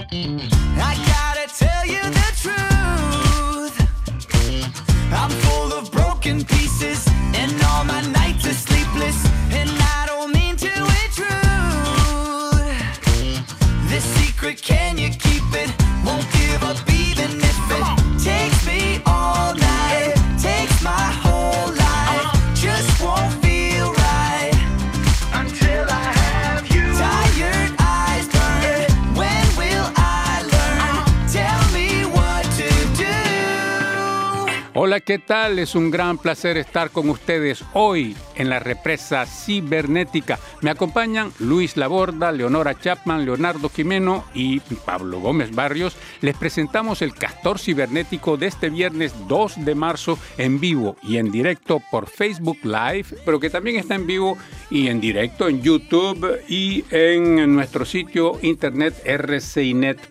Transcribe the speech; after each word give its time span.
I 0.00 0.94
gotta 1.10 1.48
tell 1.58 1.84
you 1.84 2.00
the 2.02 2.30
truth. 2.40 3.76
I'm 5.12 5.30
full 5.30 5.72
of 5.72 5.90
broken 5.90 6.44
pieces, 6.44 7.04
and 7.34 7.60
all 7.64 7.84
my 7.84 8.02
nights 8.02 8.46
are 8.46 8.52
sleepless. 8.52 9.26
And 9.50 9.68
I 9.70 10.04
don't 10.06 10.32
mean 10.32 10.56
to 10.58 10.68
intrude. 11.02 11.26
This 13.88 14.04
secret, 14.04 14.62
can 14.62 14.98
you 14.98 15.08
keep 15.10 15.42
it? 15.52 15.74
Won't 16.04 16.30
give 16.32 16.62
up 16.62 16.87
Hola, 34.98 35.04
¿qué 35.04 35.20
tal? 35.20 35.60
Es 35.60 35.76
un 35.76 35.92
gran 35.92 36.18
placer 36.18 36.56
estar 36.56 36.90
con 36.90 37.08
ustedes 37.08 37.62
hoy 37.72 38.16
en 38.34 38.50
la 38.50 38.58
represa 38.58 39.26
cibernética. 39.26 40.40
Me 40.60 40.70
acompañan 40.70 41.32
Luis 41.38 41.76
Laborda, 41.76 42.32
Leonora 42.32 42.76
Chapman, 42.76 43.24
Leonardo 43.24 43.68
Jimeno 43.68 44.24
y 44.34 44.58
Pablo 44.58 45.20
Gómez 45.20 45.54
Barrios. 45.54 45.96
Les 46.20 46.36
presentamos 46.36 47.00
el 47.00 47.14
Castor 47.14 47.60
Cibernético 47.60 48.36
de 48.36 48.48
este 48.48 48.70
viernes 48.70 49.14
2 49.28 49.64
de 49.64 49.76
marzo 49.76 50.18
en 50.36 50.58
vivo 50.58 50.96
y 51.04 51.18
en 51.18 51.30
directo 51.30 51.80
por 51.92 52.08
Facebook 52.08 52.58
Live, 52.64 53.06
pero 53.24 53.38
que 53.38 53.50
también 53.50 53.76
está 53.76 53.94
en 53.94 54.06
vivo 54.06 54.36
y 54.68 54.88
en 54.88 55.00
directo 55.00 55.48
en 55.48 55.62
YouTube 55.62 56.40
y 56.48 56.84
en 56.90 57.54
nuestro 57.54 57.84
sitio 57.84 58.38
internet 58.42 58.94
rcinet.ca. 59.06 60.06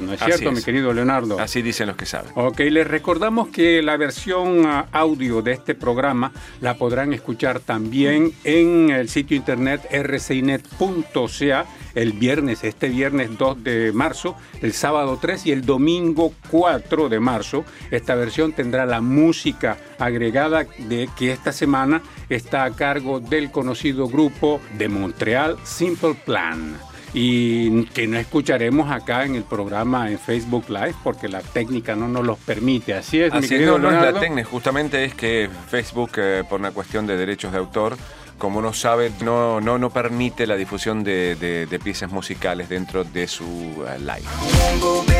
¿No 0.00 0.12
es 0.12 0.22
Así 0.22 0.32
cierto, 0.32 0.50
es. 0.50 0.56
mi 0.56 0.62
querido 0.62 0.92
Leonardo? 0.92 1.40
Así 1.40 1.62
dicen 1.62 1.86
los 1.88 1.96
que 1.96 2.06
saben. 2.06 2.32
Ok, 2.34 2.60
les 2.60 2.86
recordamos 2.86 3.48
que 3.48 3.61
la 3.62 3.96
versión 3.96 4.66
ah, 4.66 4.86
audio 4.92 5.40
de 5.40 5.52
este 5.52 5.74
programa 5.74 6.32
la 6.60 6.74
podrán 6.74 7.12
escuchar 7.12 7.60
también 7.60 8.32
en 8.42 8.90
el 8.90 9.08
sitio 9.08 9.36
internet 9.36 9.82
rcinet.ca 9.92 11.66
el 11.94 12.12
viernes, 12.12 12.64
este 12.64 12.88
viernes 12.88 13.36
2 13.38 13.62
de 13.62 13.92
marzo, 13.92 14.34
el 14.62 14.72
sábado 14.72 15.18
3 15.20 15.46
y 15.46 15.52
el 15.52 15.64
domingo 15.64 16.32
4 16.50 17.08
de 17.08 17.20
marzo. 17.20 17.64
Esta 17.90 18.14
versión 18.14 18.52
tendrá 18.52 18.86
la 18.86 19.00
música 19.00 19.76
agregada 19.98 20.64
de 20.78 21.08
que 21.16 21.32
esta 21.32 21.52
semana 21.52 22.02
está 22.30 22.64
a 22.64 22.74
cargo 22.74 23.20
del 23.20 23.50
conocido 23.50 24.08
grupo 24.08 24.60
de 24.76 24.88
Montreal 24.88 25.56
Simple 25.64 26.14
Plan 26.14 26.91
y 27.14 27.84
que 27.86 28.06
no 28.06 28.18
escucharemos 28.18 28.90
acá 28.90 29.24
en 29.24 29.34
el 29.34 29.42
programa 29.42 30.10
en 30.10 30.18
Facebook 30.18 30.64
Live 30.68 30.94
porque 31.04 31.28
la 31.28 31.40
técnica 31.40 31.94
no 31.94 32.08
nos 32.08 32.24
los 32.24 32.38
permite. 32.38 32.94
Así 32.94 33.20
es, 33.20 33.32
mi 33.32 33.38
Así 33.40 33.48
querido 33.50 33.78
no, 33.78 33.90
no 33.90 33.96
es 34.06 34.12
la 34.14 34.18
técnica, 34.20 34.48
justamente 34.48 35.04
es 35.04 35.14
que 35.14 35.48
Facebook, 35.68 36.12
eh, 36.16 36.42
por 36.48 36.60
una 36.60 36.70
cuestión 36.70 37.06
de 37.06 37.16
derechos 37.16 37.52
de 37.52 37.58
autor, 37.58 37.96
como 38.38 38.58
uno 38.58 38.72
sabe, 38.72 39.12
no, 39.22 39.60
no, 39.60 39.78
no 39.78 39.90
permite 39.90 40.46
la 40.46 40.56
difusión 40.56 41.04
de, 41.04 41.36
de- 41.36 41.66
de 41.66 41.78
piezas 41.78 42.10
musicales 42.10 42.68
dentro 42.68 43.04
de 43.04 43.28
su 43.28 43.44
eh, 43.86 43.98
live. 44.00 45.11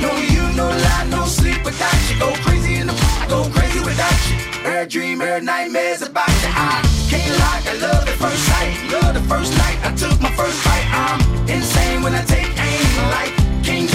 No, 0.00 0.10
you, 0.16 0.42
no 0.56 0.68
lie, 0.68 1.06
no 1.10 1.24
sleep 1.26 1.64
without 1.64 1.98
you. 2.10 2.18
Go 2.18 2.32
crazy 2.44 2.76
in 2.76 2.86
the 2.86 2.94
go 3.28 3.48
crazy 3.50 3.80
without 3.80 4.18
you. 4.28 4.36
Every 4.64 4.86
dream, 4.88 5.20
every 5.20 5.44
nightmares 5.44 6.02
about 6.02 6.28
you. 6.42 6.50
I 6.50 6.82
can't 7.10 7.34
lie, 7.42 7.62
I 7.72 7.74
love 7.86 8.04
the 8.06 8.16
first 8.22 8.42
sight. 8.50 8.72
Love 8.92 9.14
the 9.14 9.24
first 9.32 9.52
night 9.58 9.78
I 9.84 9.94
took 9.94 10.20
my 10.20 10.30
first 10.32 10.58
bite. 10.64 10.88
I'm 10.92 11.20
insane 11.48 12.02
when 12.02 12.14
I 12.14 12.22
take 12.24 12.50
aim. 12.58 12.88
Like 13.16 13.32
King 13.64 13.86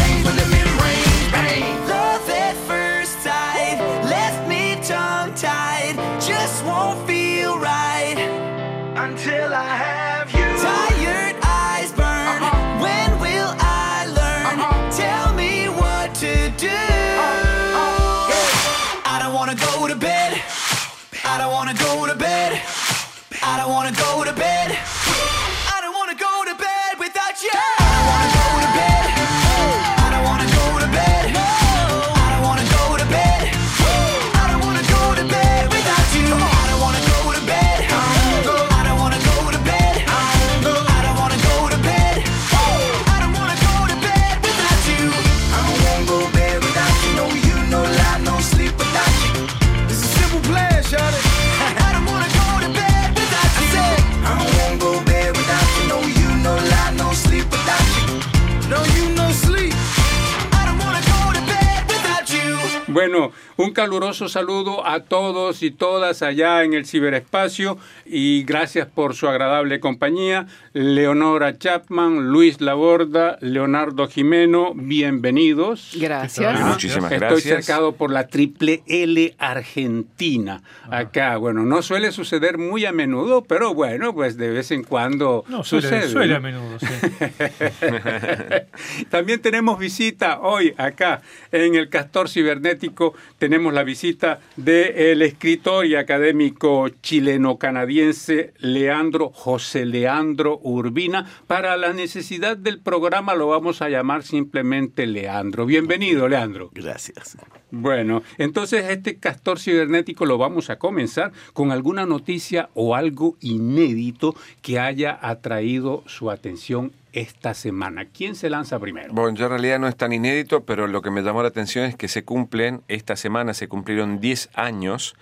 un 63.60 63.72
caluroso 63.72 64.30
saludo 64.30 64.88
a 64.88 65.02
todos 65.02 65.64
y 65.64 65.72
todas 65.72 66.22
allá 66.22 66.64
en 66.64 66.74
el 66.74 66.86
ciberespacio 66.86 67.78
y 68.06 68.44
gracias 68.44 68.88
por 68.88 69.16
su 69.16 69.28
agradable 69.28 69.82
compañía. 69.82 70.48
Leonora 70.74 71.58
Chapman, 71.58 72.30
Luis 72.30 72.62
Laborda, 72.62 73.40
Leonardo 73.42 74.08
Jimeno, 74.08 74.74
bienvenidos. 74.76 75.94
Gracias. 76.00 76.62
Muchísimas 76.62 77.12
Estoy 77.12 77.28
gracias. 77.28 77.66
cercado 77.66 77.94
por 77.94 78.12
la 78.12 78.28
triple 78.28 78.84
L 78.86 79.34
Argentina. 79.40 80.62
Acá, 80.92 81.38
bueno, 81.38 81.64
no 81.66 81.82
suele 81.82 82.12
suceder 82.12 82.60
muy 82.60 82.86
a 82.86 82.92
menudo, 82.92 83.44
pero 83.44 83.74
bueno, 83.74 84.14
pues 84.14 84.38
de 84.38 84.52
vez 84.52 84.70
en 84.70 84.84
cuando 84.84 85.44
No, 85.48 85.64
suele, 85.64 85.90
sucede. 85.90 86.10
suele 86.10 86.36
a 86.36 86.40
menudo, 86.40 86.78
sí. 86.80 86.86
También 89.10 89.42
tenemos 89.42 89.80
visita 89.80 90.40
hoy 90.40 90.76
acá 90.78 91.22
en 91.52 91.74
el 91.76 91.90
Castor 91.90 92.30
Cibernético. 92.30 93.16
Tenemos 93.40 93.74
la 93.74 93.84
visita 93.84 94.40
del 94.56 95.24
escritor 95.24 95.88
y 95.88 95.96
académico 95.96 96.90
chileno-canadiense 96.90 98.54
Leandro 98.60 99.32
José 99.34 99.86
Leandro 99.86 100.60
Urbina. 100.70 101.26
Para 101.48 101.78
la 101.78 101.94
necesidad 101.94 102.58
del 102.58 102.80
programa 102.80 103.36
lo 103.36 103.48
vamos 103.48 103.82
a 103.82 103.90
llamar 103.90 104.24
simplemente 104.24 105.06
Leandro. 105.06 105.66
Bienvenido, 105.66 106.28
Leandro. 106.28 106.70
Gracias. 106.74 107.38
Bueno, 107.72 108.24
entonces 108.38 108.90
este 108.90 109.18
castor 109.18 109.60
cibernético 109.60 110.26
lo 110.26 110.38
vamos 110.38 110.70
a 110.70 110.78
comenzar 110.78 111.32
con 111.54 111.72
alguna 111.72 112.06
noticia 112.06 112.70
o 112.74 112.96
algo 112.96 113.38
inédito 113.42 114.36
que 114.62 114.80
haya 114.80 115.18
atraído 115.22 116.04
su 116.08 116.32
atención 116.32 116.92
esta 117.14 117.54
semana. 117.54 118.06
¿Quién 118.06 118.36
se 118.36 118.50
lanza 118.50 118.80
primero? 118.80 119.14
Bueno, 119.14 119.36
yo 119.36 119.46
en 119.46 119.52
realidad 119.52 119.80
no 119.80 119.88
es 119.88 119.96
tan 119.96 120.14
inédito, 120.14 120.64
pero 120.64 120.88
lo 120.88 121.02
que 121.02 121.12
me 121.12 121.22
llamó 121.22 121.42
la 121.42 121.50
atención 121.50 121.86
es 121.86 121.96
que 121.96 122.08
se 122.08 122.24
cumplen, 122.24 122.82
esta 122.88 123.16
semana 123.16 123.54
se 123.54 123.68
cumplieron 123.68 124.20
10 124.20 124.50
años 124.54 125.16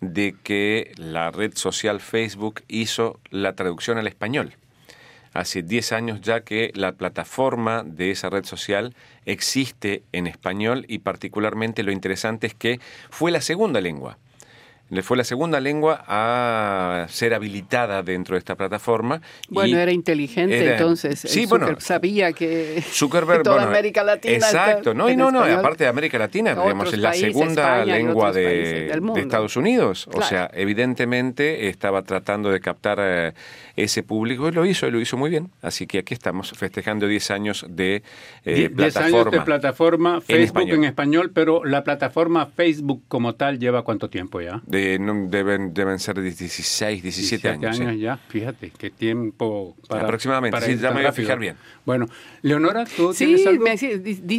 de 0.00 0.34
que 0.42 0.92
la 0.96 1.30
red 1.30 1.52
social 1.54 2.00
Facebook 2.00 2.62
hizo 2.68 3.20
la 3.30 3.54
traducción 3.54 3.98
al 3.98 4.06
español. 4.06 4.54
Hace 5.34 5.62
10 5.62 5.92
años 5.92 6.20
ya 6.20 6.42
que 6.42 6.70
la 6.74 6.92
plataforma 6.92 7.82
de 7.82 8.12
esa 8.12 8.30
red 8.30 8.44
social 8.44 8.94
existe 9.26 10.04
en 10.12 10.28
español 10.28 10.84
y 10.88 11.00
particularmente 11.00 11.82
lo 11.82 11.90
interesante 11.90 12.46
es 12.46 12.54
que 12.54 12.78
fue 13.10 13.32
la 13.32 13.40
segunda 13.40 13.80
lengua. 13.80 14.16
Le 14.90 15.02
fue 15.02 15.16
la 15.16 15.24
segunda 15.24 15.60
lengua 15.60 16.04
a 16.06 17.06
ser 17.08 17.32
habilitada 17.34 18.02
dentro 18.02 18.34
de 18.34 18.38
esta 18.38 18.54
plataforma. 18.54 19.20
Bueno, 19.48 19.78
era 19.78 19.90
inteligente 19.90 20.62
era- 20.62 20.72
entonces. 20.76 21.20
Sí, 21.20 21.46
bueno, 21.46 21.80
sabía 21.80 22.32
que 22.32 22.82
Zuckerberg, 22.86 23.42
toda 23.44 23.56
bueno, 23.56 23.70
América 23.70 24.04
Latina. 24.04 24.34
Exacto, 24.34 24.92
no, 24.92 25.08
y 25.08 25.16
no, 25.16 25.30
no, 25.32 25.40
aparte 25.42 25.84
de 25.84 25.90
América 25.90 26.18
Latina, 26.18 26.54
digamos, 26.54 26.92
es 26.92 26.98
la 26.98 27.14
segunda 27.14 27.80
España 27.80 27.96
lengua 27.96 28.30
de, 28.32 28.92
Estados 29.16 29.56
Unidos. 29.56 30.06
O 30.12 30.20
sea, 30.22 30.50
evidentemente 30.52 31.68
estaba 31.68 32.02
tratando 32.02 32.50
de 32.50 32.60
captar 32.60 32.98
eh, 33.00 33.32
ese 33.76 34.02
público 34.02 34.48
y 34.48 34.52
lo 34.52 34.66
hizo, 34.66 34.86
y 34.86 34.90
lo 34.90 35.00
hizo 35.00 35.16
muy 35.16 35.30
bien. 35.30 35.50
Así 35.62 35.86
que 35.86 35.98
aquí 35.98 36.14
estamos 36.14 36.52
festejando 36.52 37.08
10 37.08 37.30
años 37.30 37.66
de 37.68 38.02
eh, 38.44 38.54
Die- 38.54 38.68
Diez 38.68 38.96
años 38.96 39.10
plataforma. 39.10 39.30
de 39.30 39.40
plataforma 39.40 40.20
Facebook 40.20 40.34
en 40.36 40.42
español. 40.44 40.84
español. 40.84 41.30
pero 41.34 41.64
la 41.64 41.82
plataforma 41.84 42.46
Facebook 42.46 43.02
como 43.08 43.34
tal 43.34 43.58
lleva 43.58 43.82
cuánto 43.82 44.10
tiempo 44.10 44.40
ya? 44.40 44.60
De- 44.74 44.98
no, 44.98 45.26
deben, 45.28 45.72
deben 45.72 45.98
ser 45.98 46.20
16, 46.20 47.02
17, 47.02 47.48
años. 47.48 47.76
sí. 47.76 47.98
ya, 47.98 48.16
fíjate, 48.16 48.72
qué 48.76 48.90
tiempo 48.90 49.76
para... 49.88 50.02
Aproximadamente, 50.04 50.56
para 50.56 50.66
sí, 50.66 50.76
ya 50.76 50.90
me 50.90 50.96
voy 50.96 51.06
a 51.06 51.12
fijar 51.12 51.38
bien. 51.38 51.56
Bueno, 51.86 52.06
Leonora, 52.42 52.84
¿tú 52.84 53.12
Sí, 53.12 53.26
tienes 53.26 53.46
algo? 53.46 53.64
me 53.64 53.76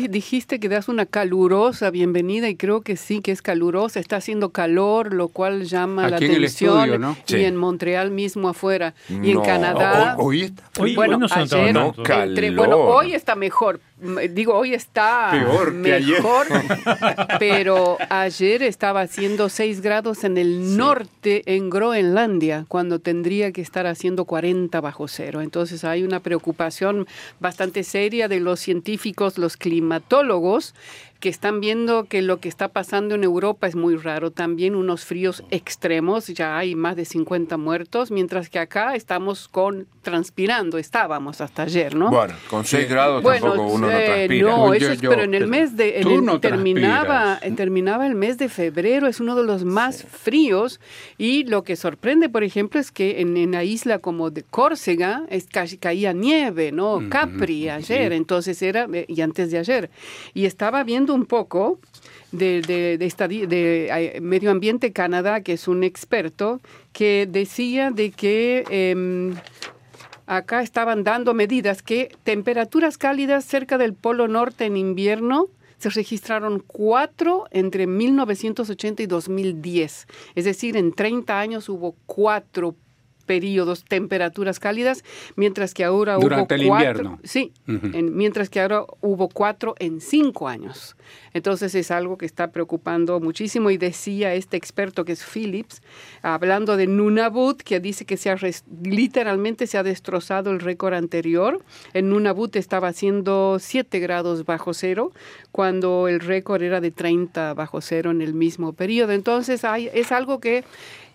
dijiste 0.09 0.59
que 0.59 0.67
das 0.69 0.87
una 0.89 1.05
calurosa 1.05 1.89
bienvenida 1.91 2.49
y 2.49 2.55
creo 2.55 2.81
que 2.81 2.97
sí, 2.97 3.21
que 3.21 3.31
es 3.31 3.41
calurosa. 3.41 3.99
Está 3.99 4.17
haciendo 4.17 4.49
calor, 4.49 5.13
lo 5.13 5.27
cual 5.29 5.63
llama 5.65 6.07
la 6.09 6.17
Aquí 6.17 6.25
en 6.25 6.31
el 6.31 6.37
atención. 6.43 6.79
estudio, 6.79 6.99
¿no? 6.99 7.17
Y 7.27 7.31
Sí. 7.31 7.43
en 7.43 7.55
Montreal 7.55 8.11
mismo 8.11 8.49
afuera. 8.49 8.93
Y 9.09 9.29
en 9.29 9.33
No. 9.35 9.43
Canadá. 9.43 10.15
Hoy 10.17 10.41
está 10.43 10.63
Hoy, 10.79 10.95
bueno, 10.95 11.15
hoy 11.15 11.19
no 11.21 11.27
ayer. 11.41 11.73
No, 11.73 11.93
entre- 11.97 12.51
bueno, 12.55 12.77
hoy 12.77 13.13
está 13.13 13.35
mejor. 13.35 13.79
Digo, 13.97 14.53
hoy 14.55 14.73
está 14.73 15.29
Peor 15.31 15.81
que 15.81 15.93
ayer. 15.93 16.21
mejor, 16.21 16.47
pero 17.39 17.97
ayer 18.09 18.61
estaba 18.61 18.99
haciendo 19.01 19.47
6 19.47 19.79
grados 19.79 20.25
en 20.25 20.37
el 20.37 20.75
norte, 20.75 21.43
en 21.45 21.69
Groenlandia, 21.69 22.65
cuando 22.67 22.99
tendría 22.99 23.53
que 23.53 23.61
estar 23.61 23.87
haciendo 23.87 24.25
40 24.25 24.81
bajo 24.81 25.07
cero. 25.07 25.41
Entonces 25.41 25.85
hay 25.85 26.03
una 26.03 26.19
preocupación 26.19 27.07
bastante 27.39 27.83
seria 27.83 28.27
de 28.27 28.41
los 28.41 28.59
científicos, 28.59 29.37
los 29.37 29.55
climatólogos, 29.55 30.75
que 31.25 31.29
están 31.29 31.59
viendo 31.59 32.03
que 32.03 32.21
lo 32.21 32.39
que 32.39 32.47
está 32.47 32.67
pasando 32.67 33.15
en 33.15 33.23
Europa 33.23 33.65
es 33.65 33.75
muy 33.75 33.95
raro. 33.95 34.29
También 34.29 34.75
unos 34.75 35.05
fríos 35.05 35.43
extremos, 35.49 36.27
ya 36.27 36.55
hay 36.55 36.75
más 36.75 36.95
de 36.95 37.03
50 37.03 37.57
muertos, 37.57 38.11
mientras 38.11 38.47
que 38.47 38.59
acá 38.59 38.93
estamos 38.93 39.47
con 39.47 39.87
transpirando, 40.03 40.77
estábamos 40.77 41.41
hasta 41.41 41.63
ayer, 41.63 41.95
¿no? 41.95 42.11
Bueno, 42.11 42.35
con 42.47 42.63
6 42.63 42.87
grados 42.87 43.23
Bueno, 43.23 43.47
tampoco 43.47 43.73
uno 43.73 43.87
no 43.87 43.97
eh, 43.99 44.05
transpira. 44.05 44.49
no, 44.51 44.73
eso 44.75 44.91
es, 44.91 45.01
yo- 45.01 45.09
pero 45.09 45.23
en 45.23 45.33
el 45.33 45.47
mes 45.47 45.75
de, 45.75 45.99
en 46.01 46.07
el- 46.07 46.23
no 46.23 46.39
terminaba, 46.39 47.39
transpiras. 47.39 47.41
eh, 47.41 47.55
terminaba 47.55 48.05
el 48.05 48.13
mes 48.13 48.37
de 48.37 48.47
febrero, 48.47 49.07
es 49.07 49.19
uno 49.19 49.35
de 49.35 49.43
los 49.45 49.65
más 49.65 50.03
fríos 50.03 50.79
y 51.17 51.43
lo 51.45 51.63
que 51.63 51.75
sorprende, 51.75 52.29
por 52.29 52.43
ejemplo, 52.43 52.79
es 52.79 52.91
que 52.91 53.21
en, 53.21 53.35
en 53.35 53.53
la 53.53 53.63
isla 53.63 53.97
como 53.97 54.29
de 54.29 54.43
Córcega 54.43 55.23
es 55.31 55.47
casi 55.47 55.79
caía 55.79 56.13
nieve, 56.13 56.71
¿no? 56.71 57.01
Capri 57.09 57.67
ayer, 57.69 58.13
entonces 58.13 58.61
era 58.61 58.87
eh, 58.93 59.05
y 59.07 59.21
antes 59.21 59.49
de 59.49 59.57
ayer 59.57 59.89
y 60.35 60.45
estaba 60.45 60.83
viendo 60.83 61.14
un 61.15 61.25
poco 61.25 61.79
de, 62.31 62.61
eh, 62.99 64.19
Medio 64.21 64.51
Ambiente 64.51 64.91
Canadá, 64.91 65.41
que 65.41 65.53
es 65.53 65.67
un 65.67 65.83
experto, 65.83 66.61
que 66.93 67.27
decía 67.29 67.91
de 67.91 68.11
que 68.11 68.63
em, 68.69 69.35
acá 70.27 70.61
estaban 70.61 71.03
dando 71.03 71.33
medidas 71.33 71.81
que 71.81 72.15
temperaturas 72.23 72.97
cálidas 72.97 73.45
cerca 73.45 73.77
del 73.77 73.93
Polo 73.93 74.27
Norte 74.27 74.65
en 74.65 74.77
invierno 74.77 75.49
se 75.77 75.89
registraron 75.89 76.63
cuatro 76.65 77.45
entre 77.51 77.85
1980 77.85 79.03
y 79.03 79.07
2010. 79.07 80.07
Es 80.35 80.45
decir, 80.45 80.77
en 80.77 80.93
30 80.93 81.39
años 81.39 81.69
hubo 81.69 81.95
cuatro 82.05 82.75
periodos, 83.25 83.83
temperaturas 83.83 84.59
cálidas, 84.59 85.03
mientras 85.35 85.73
que 85.73 85.83
ahora 85.83 86.15
Durante 86.15 86.55
hubo 86.55 86.61
el 86.61 86.67
cuatro. 86.67 86.89
invierno. 86.89 87.19
Sí, 87.23 87.51
en- 87.67 88.15
mientras 88.15 88.49
que 88.49 88.61
ahora 88.61 88.85
hubo 89.01 89.27
cuatro 89.29 89.75
en 89.79 89.99
cinco 90.01 90.47
años. 90.47 90.95
Entonces 91.33 91.75
es 91.75 91.91
algo 91.91 92.17
que 92.17 92.25
está 92.25 92.51
preocupando 92.51 93.19
muchísimo 93.19 93.69
y 93.69 93.77
decía 93.77 94.33
este 94.33 94.57
experto 94.57 95.03
que 95.05 95.11
es 95.11 95.23
Phillips, 95.23 95.81
hablando 96.21 96.77
de 96.77 96.87
Nunavut, 96.87 97.61
que 97.61 97.79
dice 97.79 98.05
que 98.05 98.17
se 98.17 98.29
ha 98.29 98.35
literalmente 98.83 99.67
se 99.67 99.77
ha 99.77 99.83
destrozado 99.83 100.51
el 100.51 100.59
récord 100.59 100.93
anterior. 100.93 101.61
En 101.93 102.09
Nunavut 102.09 102.55
estaba 102.55 102.87
haciendo 102.89 103.57
7 103.59 103.99
grados 103.99 104.45
bajo 104.45 104.73
cero, 104.73 105.11
cuando 105.51 106.07
el 106.07 106.19
récord 106.19 106.61
era 106.61 106.81
de 106.81 106.91
30 106.91 107.53
bajo 107.53 107.81
cero 107.81 108.11
en 108.11 108.21
el 108.21 108.33
mismo 108.33 108.73
periodo. 108.73 109.11
Entonces 109.11 109.63
hay, 109.63 109.89
es 109.93 110.11
algo 110.11 110.39
que 110.39 110.63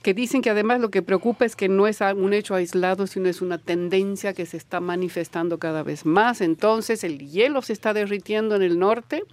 que 0.02 0.14
dicen 0.14 0.41
que 0.41 0.50
además 0.50 0.81
lo 0.81 0.91
que 0.91 1.02
preocupa 1.02 1.44
es 1.44 1.56
que 1.56 1.69
no 1.69 1.87
es 1.87 2.00
un 2.00 2.32
hecho 2.32 2.55
aislado, 2.55 3.06
sino 3.06 3.29
es 3.29 3.43
una 3.43 3.58
tendencia 3.58 4.32
que 4.32 4.47
se 4.47 4.56
está 4.56 4.81
manifestando 4.81 5.58
cada 5.58 5.82
vez 5.82 6.06
más. 6.06 6.41
Entonces 6.41 7.05
el 7.05 7.31
hielo 7.31 7.61
se 7.62 7.73
está 7.73 7.93
derritiendo 7.93 8.56
en 8.56 8.62
el 8.62 8.79
norte 8.79 9.25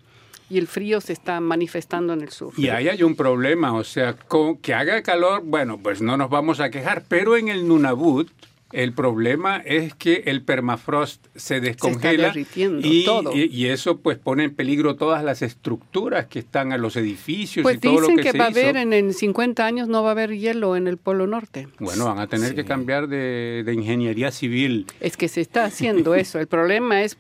y 0.49 0.57
el 0.57 0.67
frío 0.67 1.01
se 1.01 1.13
está 1.13 1.39
manifestando 1.39 2.13
en 2.13 2.21
el 2.21 2.29
sur. 2.29 2.53
Y 2.57 2.69
ahí 2.69 2.89
hay 2.89 3.03
un 3.03 3.15
problema, 3.15 3.73
o 3.73 3.83
sea, 3.83 4.17
que 4.61 4.73
haga 4.73 5.01
calor, 5.03 5.41
bueno, 5.43 5.77
pues 5.81 6.01
no 6.01 6.17
nos 6.17 6.29
vamos 6.29 6.59
a 6.59 6.69
quejar, 6.69 7.03
pero 7.07 7.37
en 7.37 7.47
el 7.47 7.67
Nunavut 7.67 8.29
el 8.73 8.93
problema 8.93 9.57
es 9.57 9.93
que 9.93 10.23
el 10.25 10.41
permafrost 10.43 11.25
se 11.35 11.61
descongela 11.61 12.27
derritiendo 12.27 12.85
y, 12.85 13.05
todo. 13.05 13.35
y- 13.35 13.43
y 13.45 13.67
eso 13.67 13.99
pues 13.99 14.17
pone 14.17 14.43
en 14.43 14.53
peligro 14.55 14.95
todas 14.95 15.23
las 15.23 15.41
estructuras 15.41 16.25
que 16.27 16.39
están 16.39 16.71
a 16.73 16.77
los 16.77 16.95
edificios 16.97 17.63
Pues 17.63 17.77
y 17.77 17.79
todo 17.79 18.01
lo 18.01 18.07
que, 18.09 18.15
que, 18.23 18.31
se 18.31 18.37
va 18.37 18.45
a 18.45 18.47
haber 18.47 18.75
en, 18.77 18.91
en 18.93 19.13
50 19.13 19.65
años 19.65 19.87
no 19.87 20.03
va 20.03 20.09
a 20.09 20.11
haber 20.11 20.37
hielo 20.37 20.75
en 20.75 20.87
el 20.87 20.97
Polo 20.97 21.27
Norte. 21.27 21.67
Bueno, 21.79 22.05
van 22.05 22.19
a 22.19 22.27
tener 22.27 22.55
que 22.55 22.65
cambiar 22.65 23.07
de, 23.07 23.63
de 23.65 23.73
ingeniería 23.73 24.31
civil. 24.31 24.85
Es 24.99 25.15
que 25.17 25.27
se 25.27 25.41
está 25.41 25.63
haciendo 25.65 26.13
eso. 26.15 26.39
El 26.39 26.47
problema 26.47 27.03
es 27.03 27.17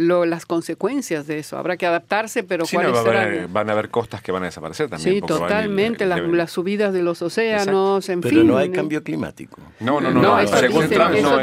lo, 0.00 0.24
las 0.24 0.46
consecuencias 0.46 1.26
de 1.26 1.38
eso. 1.38 1.58
Habrá 1.58 1.76
que 1.76 1.86
adaptarse, 1.86 2.42
pero 2.42 2.64
Sí, 2.64 2.76
no, 2.76 2.82
¿cuáles 2.82 2.94
va 2.96 2.98
a 2.98 3.22
haber- 3.22 3.34
serán? 3.34 3.52
van 3.52 3.68
a 3.68 3.72
haber 3.72 3.90
costas 3.90 4.22
que 4.22 4.32
van 4.32 4.42
a 4.42 4.46
desaparecer 4.46 4.88
también. 4.88 5.14
Sí, 5.14 5.20
van 5.20 5.28
totalmente. 5.28 6.06
las- 6.06 6.18
deben- 6.20 6.36
las 6.36 6.50
subidas 6.50 6.92
de 6.92 7.02
los 7.02 7.20
océanos, 7.22 8.08
en 8.08 8.20
Pero 8.20 8.36
fin. 8.36 8.46
no 8.46 8.56
hay 8.56 8.68
eh, 8.68 8.72
cambio 8.72 9.02
climático. 9.02 9.60
No, 9.80 10.00
no, 10.00 10.10
no, 10.10 10.20
No, 10.22 10.28
no, 10.36 10.40
eso 10.40 10.56
dicen, 10.60 10.88
Trump 10.90 11.14
eso 11.14 11.40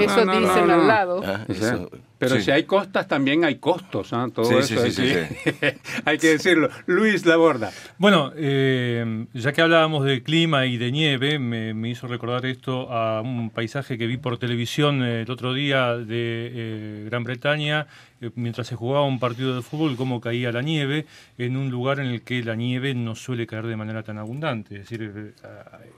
eso 0.00 0.60
al 0.70 0.86
lado. 0.86 1.22
Ah, 1.24 1.44
eso- 1.48 1.90
pero 2.18 2.36
Sí. 2.36 2.42
si 2.42 2.50
hay 2.50 2.64
costas, 2.64 3.06
también 3.08 3.44
hay 3.44 3.56
costos, 3.56 4.12
¿ah? 4.12 4.26
Todo 4.34 4.44
Sí, 4.46 4.54
eso 4.74 4.84
sí, 4.86 4.90
sí, 4.90 5.02
es- 5.08 5.28
sí, 5.28 5.50
hay 6.04 6.18
que 6.18 6.28
decirlo. 6.28 6.68
Luis 6.86 7.26
Laborda. 7.26 7.70
Bueno, 7.98 8.32
eh, 8.36 9.26
ya 9.34 9.52
que 9.52 9.62
hablábamos 9.62 10.04
de 10.04 10.22
clima 10.22 10.66
y 10.66 10.76
de 10.78 10.92
nieve, 10.92 11.38
me, 11.38 11.74
me 11.74 11.90
hizo 11.90 12.06
recordar 12.06 12.46
esto 12.46 12.92
a 12.92 13.20
un 13.20 13.50
paisaje 13.50 13.98
que 13.98 14.06
vi 14.06 14.16
por 14.16 14.38
televisión 14.38 15.02
eh, 15.04 15.22
el 15.22 15.30
otro 15.30 15.52
día 15.54 15.96
de 15.96 16.06
eh, 16.54 17.02
Gran 17.10 17.24
Bretaña, 17.24 17.86
eh, 18.20 18.30
mientras 18.34 18.66
se 18.66 18.76
jugaba 18.76 19.04
un 19.04 19.18
partido 19.18 19.54
de 19.54 19.62
fútbol, 19.62 19.96
cómo 19.96 20.20
caía 20.20 20.52
la 20.52 20.62
nieve 20.62 21.06
en 21.38 21.56
un 21.56 21.70
lugar 21.70 22.00
en 22.00 22.06
el 22.06 22.22
que 22.22 22.42
la 22.42 22.54
nieve 22.54 22.94
no 22.94 23.14
suele 23.14 23.46
caer 23.46 23.66
de 23.66 23.76
manera 23.76 24.02
tan 24.02 24.18
abundante. 24.18 24.76
Es 24.76 24.88
decir, 24.88 25.12
eh, 25.14 25.32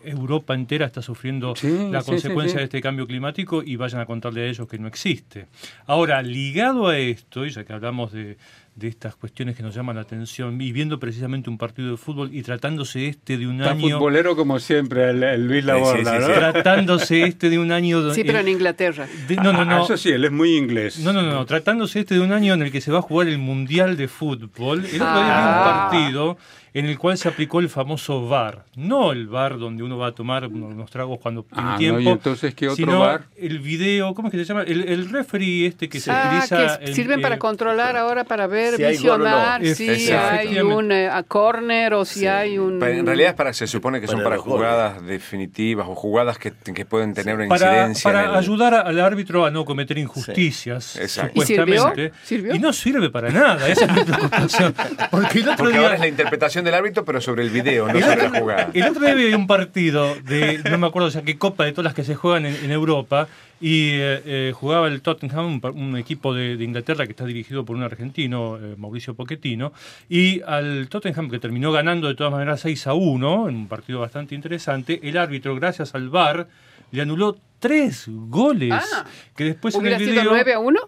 Europa 0.04 0.54
entera 0.54 0.86
está 0.86 1.02
sufriendo 1.02 1.54
Sí, 1.56 1.88
la 1.90 2.00
sí, 2.02 2.10
consecuencia 2.10 2.54
sí. 2.54 2.58
de 2.58 2.64
este 2.64 2.80
cambio 2.80 3.06
climático 3.06 3.62
y 3.62 3.76
vayan 3.76 4.00
a 4.00 4.06
contarle 4.06 4.42
a 4.42 4.46
ellos 4.46 4.66
que 4.68 4.78
no 4.78 4.88
existe. 4.88 5.46
Ahora, 5.86 6.22
ligado 6.22 6.88
a 6.88 6.98
esto, 6.98 7.46
y 7.46 7.50
ya 7.50 7.64
que 7.64 7.72
hablamos 7.72 8.12
de, 8.12 8.36
de 8.78 8.88
estas 8.88 9.16
cuestiones 9.16 9.56
que 9.56 9.62
nos 9.62 9.74
llaman 9.74 9.96
la 9.96 10.02
atención, 10.02 10.60
y 10.60 10.72
viendo 10.72 10.98
precisamente 11.00 11.50
un 11.50 11.58
partido 11.58 11.90
de 11.90 11.96
fútbol 11.96 12.30
y 12.32 12.42
tratándose 12.42 13.08
este 13.08 13.36
de 13.36 13.46
un 13.46 13.60
Está 13.60 13.72
año... 13.72 13.96
futbolero 13.96 14.36
como 14.36 14.58
siempre, 14.60 15.10
el, 15.10 15.22
el 15.22 15.46
Luis 15.46 15.64
Laborda, 15.64 16.12
sí, 16.14 16.20
¿no? 16.20 16.26
sí. 16.26 16.32
Tratándose 16.34 17.22
este 17.24 17.50
de 17.50 17.58
un 17.58 17.72
año... 17.72 18.12
Sí, 18.14 18.22
pero 18.24 18.38
en 18.38 18.48
Inglaterra. 18.48 19.06
de- 19.26 19.36
no, 19.36 19.52
no, 19.52 19.60
Ah, 19.60 19.64
no. 19.64 19.84
Eso 19.84 19.96
sí, 19.96 20.10
él 20.10 20.24
es 20.24 20.30
muy 20.32 20.56
inglés. 20.56 20.98
No, 21.00 21.12
no, 21.12 21.22
no, 21.22 21.44
tratándose 21.46 22.00
este 22.00 22.14
de 22.14 22.20
un 22.20 22.32
año 22.32 22.54
en 22.54 22.62
el 22.62 22.70
que 22.72 22.80
se 22.80 22.90
va 22.92 22.98
a 22.98 23.02
jugar 23.02 23.28
el 23.28 23.38
Mundial 23.38 23.96
de 23.96 24.06
Fútbol, 24.08 24.84
el 24.84 25.02
otro 25.02 25.14
día 25.14 25.24
vi 25.24 25.30
Ah. 25.30 25.58
un 25.58 25.90
partido 25.90 26.38
en 26.78 26.86
el 26.86 26.98
cual 26.98 27.16
se 27.18 27.28
aplicó 27.28 27.60
el 27.60 27.68
famoso 27.68 28.26
VAR. 28.28 28.64
No 28.76 29.12
el 29.12 29.26
VAR 29.26 29.58
donde 29.58 29.82
uno 29.82 29.98
va 29.98 30.08
a 30.08 30.12
tomar 30.12 30.46
unos, 30.46 30.90
tragos 30.90 31.18
cuando 31.20 31.42
tiene 31.42 31.68
Ah, 31.68 31.72
no, 31.72 31.78
tiempo. 31.78 32.00
¿y 32.00 32.08
entonces 32.08 32.54
qué 32.54 32.66
otro 32.68 32.76
sino 32.76 33.00
VAR? 33.00 33.24
el 33.36 33.58
video, 33.58 34.14
¿cómo 34.14 34.28
es 34.28 34.32
que 34.32 34.38
se 34.38 34.44
llama? 34.44 34.62
El, 34.62 34.88
el 34.88 35.08
referee 35.10 35.66
este 35.66 35.88
que 35.88 36.00
se 36.00 36.10
Ah, 36.10 36.26
utiliza... 36.44 36.78
que 36.78 36.84
en- 36.86 36.94
sirven 36.94 37.20
para 37.20 37.34
eh, 37.36 37.38
controlar 37.38 37.96
ahora, 37.96 38.24
para 38.24 38.46
ver, 38.46 38.76
Si 38.76 38.82
no. 38.82 38.88
visionar 38.88 39.64
si 39.66 39.90
Exacto. 39.90 40.48
hay 40.48 40.60
un 40.60 40.92
eh, 40.92 41.08
a 41.08 41.22
corner 41.22 41.94
o 41.94 42.04
si 42.04 42.26
hay 42.26 42.58
un... 42.58 42.78
Pero 42.78 42.92
en 43.00 43.06
realidad 43.06 43.30
es 43.30 43.34
para, 43.36 43.52
se 43.52 43.66
supone 43.66 44.00
que 44.00 44.06
son 44.06 44.16
Para 44.16 44.24
para 44.24 44.36
los 44.36 44.44
goles. 44.44 44.58
jugadas 44.68 45.06
definitivas 45.06 45.86
o 45.88 45.94
jugadas 45.94 46.38
que, 46.38 46.52
que 46.52 46.84
pueden 46.84 47.14
tener 47.14 47.34
una 47.36 47.48
para, 47.48 47.66
incidencia. 47.88 48.02
para 48.12 48.24
el- 48.30 48.34
ayudar 48.36 48.74
al 48.74 49.00
árbitro 49.00 49.44
a 49.44 49.50
no 49.50 49.64
cometer 49.64 49.98
injusticias, 49.98 50.96
Exacto. 50.96 51.42
¿Y 51.42 51.46
sirvió? 51.46 51.78
supuestamente. 51.82 52.12
¿Sirvió? 52.24 52.54
Y 52.54 52.58
no 52.58 52.72
sirve 52.72 53.10
para 53.10 53.30
nada, 53.30 53.68
esa 53.68 53.84
es 53.86 53.92
mi 53.92 54.04
preocupación. 54.04 54.74
Porque 55.10 55.38
el 55.40 55.44
otro 55.48 55.56
Porque 55.58 55.72
día... 55.72 55.82
ahora 55.82 55.94
es 55.94 56.00
la 56.00 56.08
interpretación 56.08 56.64
del 56.68 56.78
árbitro, 56.78 57.04
pero 57.04 57.20
sobre 57.20 57.42
el 57.42 57.50
video, 57.50 57.88
no 57.88 57.94
El 57.94 58.02
sobre 58.04 58.28
la 58.28 58.40
jugada. 58.40 58.70
el 58.72 58.82
otro 58.84 59.04
día 59.04 59.14
vi 59.14 59.34
un 59.34 59.46
partido 59.46 60.14
de, 60.24 60.60
no 60.70 60.78
me 60.78 60.86
acuerdo 60.86 61.08
ya 61.08 61.22
qué 61.22 61.38
copa 61.38 61.64
de 61.64 61.72
todas 61.72 61.84
las 61.84 61.94
que 61.94 62.04
se 62.04 62.14
juegan 62.14 62.46
en, 62.46 62.54
en 62.64 62.70
Europa, 62.70 63.28
y 63.60 63.90
eh, 63.92 64.22
eh, 64.24 64.52
jugaba 64.54 64.86
el 64.86 65.02
Tottenham, 65.02 65.60
un, 65.62 65.76
un 65.76 65.96
equipo 65.96 66.32
de, 66.32 66.56
de 66.56 66.64
Inglaterra 66.64 67.06
que 67.06 67.12
está 67.12 67.24
dirigido 67.24 67.64
por 67.64 67.76
un 67.76 67.82
argentino, 67.82 68.56
eh, 68.58 68.74
Mauricio 68.76 69.14
Pochettino, 69.14 69.72
y 70.08 70.42
al 70.42 70.88
Tottenham 70.88 71.30
que 71.30 71.38
terminó 71.38 71.72
ganando 71.72 72.08
de 72.08 72.14
todas 72.14 72.32
maneras 72.32 72.60
6 72.60 72.86
a 72.86 72.94
1, 72.94 73.48
en 73.48 73.56
un 73.56 73.68
partido 73.68 74.00
bastante 74.00 74.34
interesante, 74.34 75.00
el 75.02 75.16
árbitro, 75.16 75.54
gracias 75.56 75.94
al 75.94 76.08
VAR, 76.08 76.48
le 76.90 77.02
anuló 77.02 77.36
tres 77.58 78.04
goles. 78.08 78.72
Ah, 78.72 79.04
que 79.36 79.44
después 79.44 79.74
en 79.74 79.80
¿Hubiera 79.80 79.96
el 79.96 80.04
sido 80.04 80.20
video, 80.20 80.30
9 80.30 80.52
a 80.54 80.58
1? 80.60 80.80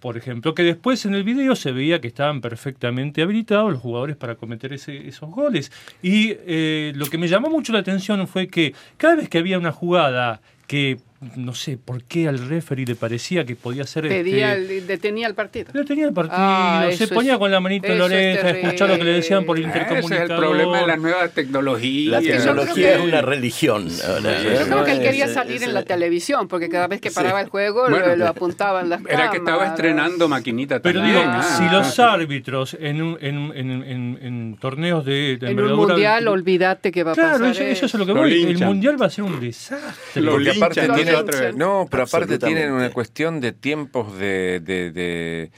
Por 0.00 0.16
ejemplo, 0.16 0.54
que 0.54 0.62
después 0.64 1.04
en 1.06 1.14
el 1.14 1.22
video 1.24 1.54
se 1.54 1.72
veía 1.72 2.00
que 2.00 2.08
estaban 2.08 2.40
perfectamente 2.40 3.22
habilitados 3.22 3.70
los 3.72 3.80
jugadores 3.80 4.16
para 4.16 4.34
cometer 4.36 4.72
ese- 4.72 5.06
esos 5.08 5.30
goles. 5.30 5.70
Y 6.02 6.32
eh, 6.46 6.92
lo 6.96 7.06
que 7.06 7.18
me 7.18 7.28
llamó 7.28 7.48
mucho 7.50 7.72
la 7.72 7.78
atención 7.80 8.26
fue 8.26 8.48
que 8.48 8.74
cada 8.96 9.16
vez 9.16 9.28
que 9.28 9.38
había 9.38 9.58
una 9.58 9.72
jugada 9.72 10.40
que 10.66 10.98
no 11.34 11.52
sé 11.52 11.76
por 11.76 12.04
qué 12.04 12.28
al 12.28 12.38
referee 12.48 12.86
le 12.86 12.94
parecía 12.94 13.44
que 13.44 13.56
podía 13.56 13.84
ser... 13.84 14.06
Pedía 14.06 14.54
este, 14.54 14.78
el- 14.78 14.86
detenía 14.86 15.26
el 15.26 15.34
partido. 15.34 15.72
Detenía 15.72 16.06
el 16.06 16.12
partido, 16.12 16.36
Ah, 16.40 16.88
se 16.96 17.08
ponía 17.08 17.32
es- 17.32 17.38
con 17.38 17.50
la 17.50 17.58
manita 17.58 17.88
en 17.88 17.98
la 17.98 18.04
oreja, 18.04 18.50
escuchar 18.50 18.88
lo 18.90 18.98
que 18.98 19.04
le 19.04 19.12
decían 19.14 19.44
por 19.44 19.56
terrible. 19.56 19.80
Ese 19.80 19.82
es 19.82 19.86
intercomunicador. 20.04 20.30
el 20.30 20.38
problema 20.48 20.80
de 20.80 20.86
las 20.86 20.98
nuevas 21.00 21.30
tecnologías. 21.32 22.22
La 22.22 22.30
tecnología 22.36 22.94
es 22.94 23.00
una 23.00 23.20
religión. 23.22 23.88
ahora, 24.06 24.42
Yo 24.42 24.64
creo 24.66 24.84
que 24.84 24.92
él 24.92 25.00
quería 25.00 25.26
salir 25.28 25.62
en 25.64 25.74
la 25.74 25.82
televisión, 25.82 26.46
porque 26.46 26.68
cada 26.68 26.86
vez 26.86 27.00
que 27.00 27.10
paraba 27.10 27.40
el 27.40 27.48
juego 27.48 27.88
Bueno, 27.90 28.06
lo, 28.06 28.16
lo 28.16 28.26
apuntaban 28.28 28.88
las 28.88 29.00
Era 29.08 29.30
que 29.30 29.38
estaba 29.38 29.66
estrenando 29.66 30.28
maquinita 30.28 30.80
Pero 30.80 31.00
también. 31.00 31.18
digo, 31.20 31.30
ah. 31.34 31.42
si 31.42 31.64
los 31.74 31.98
árbitros 31.98 32.76
en, 32.80 33.02
un- 33.02 33.18
en, 33.20 33.52
en, 33.56 33.82
en- 33.82 34.18
en 34.22 34.56
torneos 34.60 35.04
de, 35.04 35.36
de 35.38 35.50
En 35.50 35.58
un 35.60 35.74
mundial, 35.74 36.28
olvídate 36.28 36.92
que 36.92 37.02
va 37.02 37.12
a 37.12 37.14
Claro, 37.14 37.38
pasar. 37.44 37.50
eso, 37.50 37.64
eso 37.64 37.86
es 37.86 37.94
lo 37.94 38.06
que 38.06 38.14
Lo 38.14 38.20
voy. 38.20 38.42
El 38.44 38.58
mundial 38.58 39.00
va 39.00 39.06
a 39.06 39.10
ser 39.10 39.24
un 39.24 39.40
desastre. 39.40 40.22
Lo 40.22 40.32
Porque 40.32 40.50
aparte 40.50 40.80
linchan, 40.82 40.96
tiene, 40.96 41.07
no, 41.56 41.86
pero 41.90 42.02
aparte 42.04 42.38
tienen 42.54 42.72
una 42.72 42.92
cuestión 42.92 43.40
de 43.40 43.52
tiempos 43.52 44.16
de, 44.18 44.60
de, 44.60 44.90
de- 44.90 45.50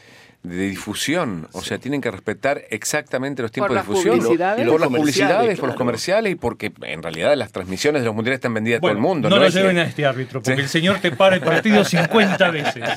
de 0.43 0.69
difusión. 0.69 1.49
O 1.53 1.61
sea, 1.63 1.77
tienen 1.79 2.01
que 2.01 2.11
respetar 2.11 2.63
exactamente 2.71 3.43
los 3.43 3.53
tiempos 3.53 3.75
las 3.75 3.87
de 3.87 3.91
difusión. 3.93 4.19
publicidades. 4.21 4.63
Y 4.63 4.65
los 4.65 4.73
por 4.73 4.81
las 4.81 4.87
comerciales, 4.89 5.29
publicidades, 5.37 5.61
por 5.61 5.69
los 5.69 5.77
comerciales 5.77 6.33
y 6.33 6.35
porque 6.37 6.73
en 6.83 7.03
realidad 7.03 7.37
las 7.37 7.53
transmisiones 7.53 8.03
de 8.03 8.07
los 8.07 8.15
mundiales 8.15 8.39
están 8.39 8.55
vendidas 8.55 8.79
a 8.79 8.81
todo 8.81 8.91
el 8.91 8.99
mundo. 8.99 9.29
no, 9.29 9.37
lo 9.37 9.45
es 9.47 9.53
que- 9.55 9.61
lleven 9.61 9.79
a 9.79 9.83
este 9.85 10.07
árbitro, 10.07 10.41
porque 10.43 10.57
Sí. 10.57 10.63
el 10.63 10.69
señor 10.69 10.99
te 11.01 11.11
para 11.13 11.37
el 11.37 11.43
partido 11.43 11.85
50 11.85 12.51
veces. 12.51 12.83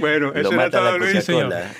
Bueno, 0.00 0.26
Lo 0.32 0.34
eso 0.40 0.48
era 0.52 0.64
mata 0.64 0.80
la 0.80 0.88
todo, 0.90 0.98
Luis. 0.98 1.24
Coca-Cola. 1.24 1.72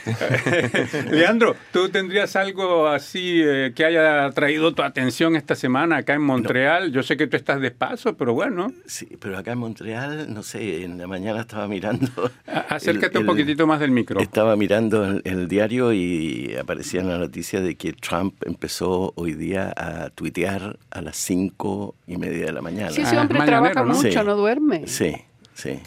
Leandro, 1.10 1.56
¿tú 1.72 1.88
tendrías 1.88 2.36
algo 2.36 2.86
así 2.88 3.42
eh, 3.44 3.72
que 3.74 3.84
haya 3.84 4.30
traído 4.30 4.72
tu 4.74 4.82
atención 4.82 5.36
esta 5.36 5.54
semana 5.54 5.98
acá 5.98 6.14
en 6.14 6.22
Montreal? 6.22 6.92
Yo 6.92 7.02
sé 7.02 7.16
que 7.16 7.26
tú 7.26 7.36
estás 7.36 7.60
de 7.60 7.70
paso, 7.72 8.16
pero 8.16 8.32
bueno, 8.32 8.72
Sí, 8.86 9.08
pero 9.20 9.36
acá 9.38 9.52
en 9.52 9.58
Montreal, 9.58 10.32
no 10.32 10.42
sé, 10.42 10.84
en 10.84 10.98
la 10.98 11.06
mañana 11.06 11.40
estaba 11.40 11.66
mirando. 11.68 12.30
a- 12.46 12.60
acércate 12.74 13.18
el- 13.18 13.24
un 13.24 13.30
el- 13.30 13.36
poquitito 13.56 13.66
más 13.66 13.80
del 13.80 13.90
micro. 13.90 14.20
Estaba 14.20 14.56
mirando 14.56 15.04
el, 15.04 15.22
el 15.24 15.48
diario 15.48 15.92
y 15.92 16.54
aparecía 16.60 17.02
la 17.02 17.18
noticia 17.18 17.60
de 17.60 17.74
que 17.76 17.92
Trump 17.92 18.34
empezó 18.44 19.12
hoy 19.16 19.32
día 19.34 19.72
a 19.76 20.10
tuitear 20.10 20.78
a 20.90 21.00
las 21.00 21.16
cinco 21.16 21.94
y 22.06 22.16
media 22.18 22.46
de 22.46 22.52
la 22.52 22.60
mañana. 22.62 22.90
Sí, 22.90 23.00
ese 23.02 23.16
Ah, 23.16 23.22
hombre 23.22 23.40
trabaja 23.44 23.82
¿no? 23.82 23.94
mucho, 23.94 24.10
Sí. 24.10 24.16
no 24.24 24.36
duerme. 24.36 24.86
Sí, 24.86 25.16
sí. 25.54 25.78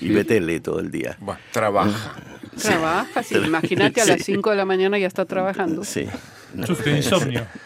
Y 0.00 0.08
ve 0.10 0.24
tele 0.24 0.60
todo 0.60 0.80
el 0.80 0.90
día. 0.90 1.16
Bueno, 1.20 1.40
trabaja. 1.52 2.14
Trabaja, 2.60 3.22
sí. 3.22 3.36
Imagínate 3.36 4.00
a 4.00 4.04
las 4.06 4.22
5 4.24 4.50
de 4.50 4.56
la 4.56 4.64
mañana 4.64 4.98
ya 4.98 5.06
está 5.06 5.24
trabajando. 5.24 5.84
Sí. 5.84 6.06
Sufre 6.66 6.96
insomnio. 6.96 7.46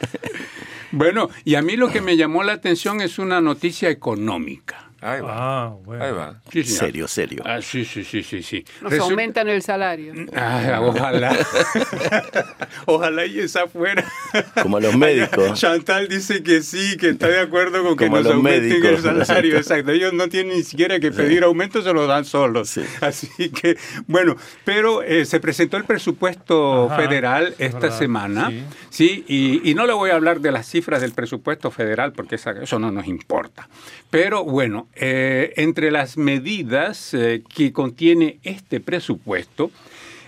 Bueno, 0.95 1.31
y 1.47 1.54
a 1.54 1.62
mí 1.62 1.76
lo 1.78 1.88
que 1.90 2.02
me 2.02 2.19
llamó 2.19 2.42
la 2.42 2.52
atención 2.52 3.00
es 3.00 3.19
una 3.19 3.40
noticia 3.40 3.88
económica. 3.88 4.90
Ahí 5.03 5.21
va. 5.21 5.31
Ah, 5.65 5.77
bueno. 5.85 6.05
Ahí 6.05 6.13
va. 6.13 6.41
Sí. 6.53 6.63
Serio, 6.65 7.09
serio. 7.09 7.43
Ah, 7.45 7.61
sí, 7.61 7.85
sí, 7.85 8.05
sí, 8.05 8.23
sí, 8.23 8.43
sí. 8.43 8.65
Nos 8.81 8.93
Resu- 8.93 9.01
aumentan 9.01 9.49
el 9.49 9.61
salario. 9.63 10.15
Ah, 10.35 10.79
ojalá. 10.81 11.37
ojalá 12.87 13.27
y 13.27 13.41
esa 13.41 13.67
fuera. 13.67 14.05
Como 14.63 14.81
los 14.81 14.97
médicos. 14.97 15.59
Chantal 15.61 16.09
dice 16.09 16.43
que 16.43 16.63
sí, 16.63 16.97
que 16.97 17.11
está 17.11 17.29
de 17.29 17.41
acuerdo 17.41 17.83
con 17.83 17.97
que 17.97 18.05
Como 18.07 18.17
nos 18.19 18.27
los 18.27 18.35
aumenten 18.35 18.85
el 18.85 18.99
salario. 18.99 19.57
exacto. 19.57 19.73
Exacto. 19.73 19.93
Ellos 19.93 20.13
no 20.13 20.29
tienen 20.29 20.57
ni 20.57 20.63
siquiera 20.63 21.01
que 21.01 21.11
pedir 21.11 21.45
aumento, 21.45 21.83
se 21.83 21.93
lo 21.93 22.07
dan 22.07 22.25
solos. 22.25 22.71
Sí. 22.71 22.83
Así 23.01 23.51
que, 23.51 23.77
bueno, 24.07 24.37
pero 24.65 25.03
eh, 25.03 25.25
se 25.25 25.41
presentó 25.41 25.77
el 25.77 25.85
presupuesto 25.85 26.87
Ajá, 26.91 26.97
federal 27.03 27.49
es 27.59 27.69
esta 27.69 27.79
verdad, 27.81 27.99
semana. 27.99 28.49
sí. 28.51 28.63
Sí, 28.91 29.25
y, 29.27 29.69
y 29.71 29.75
no 29.75 29.87
le 29.87 29.95
voy 29.95 30.11
a 30.11 30.15
hablar 30.15 30.41
de 30.41 30.53
las 30.53 30.67
cifras 30.69 31.01
del 31.01 31.13
presupuesto 31.13 31.71
federal 31.71 32.13
porque 32.13 32.35
esa- 32.37 32.53
eso 32.63 32.79
no 32.79 32.91
nos 32.93 33.07
importa. 33.07 33.69
Pero 34.11 34.45
bueno, 34.45 34.89
eh, 34.95 35.53
entre 35.57 35.91
las 35.91 36.17
medidas 36.17 37.15
eh, 37.15 37.43
que 37.55 37.73
contiene 37.73 38.39
este 38.43 38.81
presupuesto, 38.81 39.71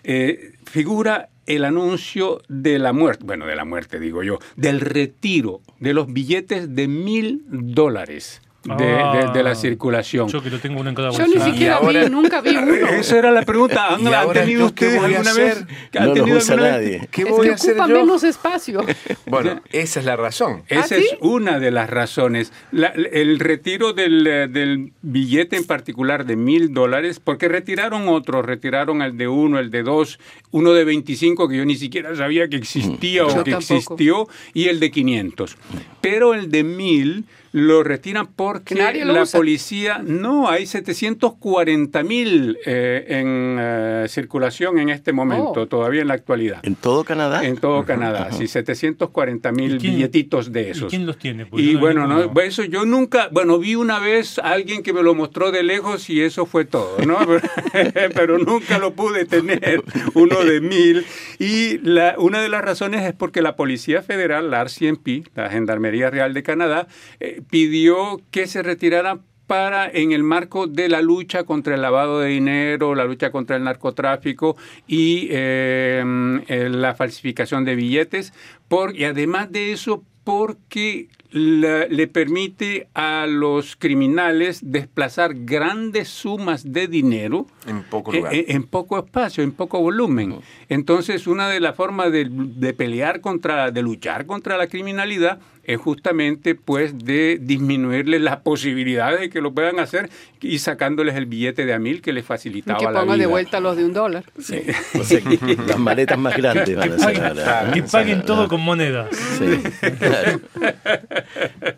eh, 0.02 0.52
figura 0.64 1.28
el 1.46 1.64
anuncio 1.64 2.40
de 2.48 2.78
la 2.78 2.92
muerte, 2.92 3.24
bueno, 3.24 3.46
de 3.46 3.56
la 3.56 3.64
muerte 3.64 4.00
digo 4.00 4.22
yo, 4.22 4.38
del 4.56 4.80
retiro 4.80 5.60
de 5.80 5.92
los 5.92 6.12
billetes 6.12 6.74
de 6.74 6.88
mil 6.88 7.42
dólares 7.46 8.40
de, 8.64 8.84
de- 8.84 9.30
de 9.32 9.42
la 9.42 9.50
Ah, 9.50 9.54
circulación. 9.54 10.28
Yo 10.28 10.42
que 10.42 10.50
lo 10.50 10.58
tengo 10.58 10.80
uno 10.80 10.88
en 10.88 10.94
cada 10.96 11.10
Yo 11.10 11.26
ni 11.26 11.38
siquiera 11.40 11.76
ahora- 11.76 12.04
vi, 12.04 12.10
nunca 12.10 12.40
vi 12.40 12.56
uno. 12.56 12.72
Esa 12.90 13.18
era 13.18 13.30
la 13.30 13.42
pregunta. 13.42 13.94
¿Han, 13.94 14.02
¿Y 14.02 14.06
han 14.06 14.14
ahora 14.14 14.40
tenido 14.40 14.66
ustedes 14.66 15.02
alguna 15.02 15.30
hacer? 15.30 15.54
vez? 15.56 15.66
No 15.92 16.00
¿Han 16.00 16.06
los 16.08 16.14
tenido 16.14 16.36
usa 16.38 16.54
alguna 16.54 16.70
vez? 16.78 16.80
nadie. 17.00 17.08
¿Qué 17.10 17.22
es 17.22 17.28
voy 17.28 17.46
que 17.46 17.52
a 17.52 17.54
hacer 17.54 17.70
ocupa 17.72 17.88
yo? 17.88 17.94
menos 18.00 18.24
espacio. 18.24 18.80
Bueno, 19.26 19.60
esa 19.72 20.00
es 20.00 20.06
la 20.06 20.16
razón. 20.16 20.62
Esa 20.68 20.80
¿Ah, 20.80 20.98
sí? 20.98 21.06
es 21.12 21.18
una 21.20 21.58
de 21.58 21.70
las 21.70 21.90
razones. 21.90 22.52
La- 22.72 22.88
el 22.88 23.38
retiro 23.40 23.92
del, 23.92 24.26
eh, 24.26 24.48
del 24.48 24.92
billete 25.02 25.56
en 25.56 25.64
particular 25.66 26.24
de 26.26 26.36
mil 26.36 26.72
dólares, 26.72 27.20
porque 27.22 27.48
retiraron 27.48 28.08
otros, 28.08 28.44
retiraron 28.44 29.02
el 29.02 29.16
de 29.16 29.28
uno, 29.28 29.58
el 29.58 29.70
de 29.70 29.82
dos, 29.82 30.18
uno 30.50 30.72
de 30.72 30.84
25 30.84 31.48
que 31.48 31.56
yo 31.56 31.64
ni 31.64 31.76
siquiera 31.76 32.14
sabía 32.16 32.48
que 32.48 32.56
existía 32.56 33.24
o 33.26 33.28
Yo 33.34 33.44
que 33.44 33.52
tampoco. 33.52 33.74
existió, 33.74 34.28
y 34.52 34.68
el 34.68 34.78
de 34.80 34.90
500. 34.90 35.56
Pero 36.00 36.34
el 36.34 36.50
de 36.50 36.64
mil 36.64 37.24
lo 37.56 37.84
retiran 37.84 38.26
porque 38.34 38.74
Que 38.74 38.82
nadie 38.82 39.04
lo 39.04 39.12
la 39.12 39.22
usa. 39.22 39.38
policía, 39.38 40.00
no, 40.04 40.48
hay 40.48 40.66
740 40.66 42.02
mil 42.02 42.58
eh, 42.66 43.04
en 43.08 43.56
eh, 43.60 44.06
circulación 44.08 44.78
en 44.80 44.88
este 44.88 45.12
momento, 45.12 45.52
Oh. 45.62 45.66
todavía 45.68 46.02
en 46.02 46.08
la 46.08 46.14
actualidad. 46.14 46.58
¿En 46.64 46.74
todo 46.74 47.04
Canadá? 47.04 47.44
En 47.46 47.56
todo 47.58 47.84
Canadá, 47.84 48.32
sí, 48.32 48.48
740 48.48 49.52
mil 49.52 49.76
¿Y 49.76 49.78
billetitos 49.78 50.52
de 50.52 50.62
¿Y 50.62 50.70
esos. 50.70 50.90
quién 50.90 51.06
los 51.06 51.16
tiene? 51.16 51.46
Porque 51.46 51.64
Y 51.64 51.74
no 51.74 51.78
bueno, 51.80 52.06
no, 52.08 52.40
eso 52.40 52.64
yo 52.64 52.84
nunca, 52.86 53.28
bueno, 53.30 53.56
vi 53.60 53.76
una 53.76 54.00
vez 54.00 54.40
a 54.40 54.50
alguien 54.50 54.82
que 54.82 54.92
me 54.92 55.04
lo 55.04 55.14
mostró 55.14 55.52
de 55.52 55.62
lejos 55.62 56.10
y 56.10 56.22
eso 56.22 56.46
fue 56.46 56.64
todo, 56.64 56.98
¿no? 57.06 57.18
Pero 58.14 58.38
nunca 58.38 58.78
lo 58.80 58.94
pude 58.94 59.26
tener, 59.26 59.80
uno 60.14 60.42
de 60.44 60.60
mil. 60.60 61.06
Y 61.38 61.78
la, 61.78 62.16
una 62.18 62.40
de 62.42 62.48
las 62.48 62.62
razones 62.64 63.02
es 63.04 63.12
porque 63.12 63.42
la 63.42 63.54
Policía 63.54 64.02
Federal, 64.02 64.50
la 64.50 64.60
RCMP, 64.64 65.28
la 65.36 65.48
Gendarmería 65.50 66.10
Real 66.10 66.34
de 66.34 66.42
Canadá, 66.42 66.88
eh, 67.20 67.42
pidió 67.50 68.20
que 68.30 68.46
se 68.46 68.62
retiraran 68.62 69.22
para 69.46 69.88
en 69.90 70.12
el 70.12 70.22
marco 70.22 70.66
de 70.66 70.88
la 70.88 71.02
lucha 71.02 71.44
contra 71.44 71.74
el 71.74 71.82
lavado 71.82 72.20
de 72.20 72.30
dinero, 72.30 72.94
la 72.94 73.04
lucha 73.04 73.30
contra 73.30 73.56
el 73.56 73.64
narcotráfico 73.64 74.56
y 74.86 75.28
eh, 75.30 76.02
eh, 76.48 76.68
la 76.70 76.94
falsificación 76.94 77.64
de 77.64 77.74
billetes, 77.74 78.32
por, 78.68 78.96
y 78.96 79.04
además 79.04 79.52
de 79.52 79.72
eso, 79.72 80.02
porque 80.24 81.08
la- 81.30 81.86
le 81.88 82.06
permite 82.06 82.86
a 82.94 83.26
los 83.28 83.76
criminales 83.76 84.60
desplazar 84.62 85.34
grandes 85.34 86.08
sumas 86.08 86.72
de 86.72 86.86
dinero 86.86 87.46
En 87.66 87.82
poco 87.82 88.12
en- 88.12 88.18
lugar. 88.20 88.34
en, 88.34 88.44
en 88.48 88.62
poco 88.62 88.96
espacio, 88.98 89.44
en 89.44 89.52
poco 89.52 89.78
volumen. 89.80 90.36
Entonces, 90.70 91.26
una 91.26 91.48
de 91.50 91.60
las 91.60 91.76
formas 91.76 92.10
de, 92.12 92.28
de 92.30 92.72
pelear 92.72 93.20
contra, 93.20 93.70
de 93.72 93.82
luchar 93.82 94.24
contra 94.24 94.56
la 94.56 94.68
criminalidad 94.68 95.38
es 95.66 95.78
justamente 95.78 96.54
pues 96.54 96.98
de 97.04 97.38
disminuirles 97.40 98.20
las 98.20 98.38
posibilidades 98.38 99.20
de 99.20 99.30
que 99.30 99.40
lo 99.40 99.52
puedan 99.52 99.78
hacer 99.80 100.10
y 100.40 100.58
sacándoles 100.58 101.14
el 101.16 101.26
billete 101.26 101.64
de 101.66 101.72
a 101.74 101.78
mil 101.78 102.02
que 102.02 102.12
les 102.12 102.24
Y 102.24 102.26
facilitaba 102.26 102.78
que 102.78 102.84
la 102.84 102.90
pongan 102.92 103.06
vida. 103.16 103.16
de 103.18 103.26
vuelta 103.26 103.60
los 103.60 103.76
de 103.76 103.84
un 103.84 103.92
dólar. 103.94 104.24
Sí. 104.38 104.60
O 104.98 105.02
sea, 105.04 105.20
que 105.20 105.56
las 105.66 105.78
maletas 105.78 106.18
más 106.18 106.36
grandes 106.36 106.76
van 106.76 106.92
a 106.92 106.98
ser 106.98 107.24
ahora. 107.24 107.70
Que 107.72 107.82
paguen 107.82 108.22
todo 108.24 108.48
con 108.48 108.60
monedas. 108.60 109.08
Sí, 109.38 109.62
claro. 109.98 110.40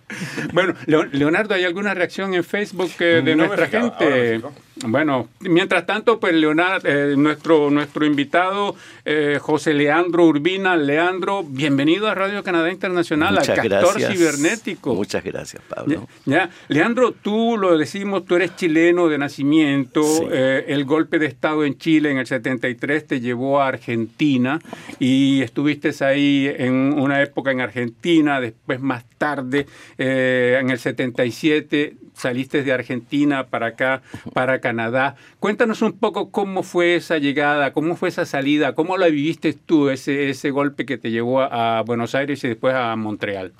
Bueno, 0.52 0.74
Leo- 0.86 1.04
Leonardo, 1.12 1.54
¿hay 1.54 1.64
alguna 1.64 1.94
reacción 1.94 2.34
en 2.34 2.44
Facebook 2.44 2.90
eh, 3.00 3.22
de 3.24 3.36
No 3.36 3.42
me 3.48 3.48
nuestra 3.56 3.66
ahora 3.80 3.96
gente? 3.98 4.36
fijo. 4.36 4.52
Bueno, 4.84 5.30
mientras 5.40 5.86
tanto, 5.86 6.20
pues 6.20 6.34
Leonardo, 6.34 6.86
eh, 6.86 7.14
nuestro, 7.16 7.70
nuestro 7.70 8.04
invitado, 8.04 8.76
eh, 9.06 9.38
José 9.40 9.72
Leandro 9.72 10.26
Urbina. 10.26 10.76
Leandro, 10.76 11.42
bienvenido 11.44 12.08
a 12.08 12.14
Radio 12.14 12.42
Canadá 12.42 12.70
Internacional, 12.70 13.34
Muchas 13.36 13.58
al 13.58 13.68
Castor 13.68 13.98
gracias. 13.98 14.12
Cibernético. 14.12 14.94
Muchas 14.94 15.24
gracias, 15.24 15.62
Pablo. 15.66 16.06
ya. 16.26 16.50
Leandro, 16.68 17.12
tú 17.12 17.56
lo 17.56 17.78
decimos, 17.78 18.26
tú 18.26 18.36
eres 18.36 18.54
chileno 18.56 19.08
de 19.08 19.16
nacimiento. 19.16 20.02
Sí. 20.02 20.24
eh, 20.30 20.66
el 20.68 20.84
golpe 20.84 21.18
de 21.18 21.26
Estado 21.26 21.64
en 21.64 21.78
Chile 21.78 22.10
en 22.10 22.18
el 22.18 22.26
73 22.26 23.06
te 23.06 23.20
llevó 23.20 23.62
a 23.62 23.68
Argentina 23.68 24.60
y 24.98 25.40
estuviste 25.40 25.92
ahí 26.04 26.52
en 26.54 26.92
una 26.98 27.22
época 27.22 27.50
en 27.50 27.62
Argentina. 27.62 28.42
Después, 28.42 28.78
más 28.80 29.06
tarde, 29.16 29.66
eh, 29.96 30.58
en 30.60 30.68
el 30.68 30.78
77, 30.78 31.96
saliste 32.16 32.62
de 32.62 32.72
Argentina 32.72 33.46
para 33.46 33.68
acá, 33.68 34.02
para 34.32 34.60
Canadá. 34.60 35.16
Cuéntanos 35.38 35.82
un 35.82 35.92
poco 35.92 36.30
cómo 36.30 36.62
fue 36.62 36.96
esa 36.96 37.18
llegada, 37.18 37.72
cómo 37.72 37.94
fue 37.94 38.08
esa 38.08 38.24
salida, 38.24 38.74
cómo 38.74 38.96
la 38.96 39.08
viviste 39.08 39.52
tú, 39.52 39.90
ese, 39.90 40.30
ese 40.30 40.50
golpe 40.50 40.86
que 40.86 40.98
te 40.98 41.10
llevó 41.10 41.42
a, 41.42 41.82
Buenos 41.82 42.14
Aires 42.14 42.42
y 42.44 42.48
después 42.48 42.74
a 42.74 42.96
Montreal. 42.96 43.52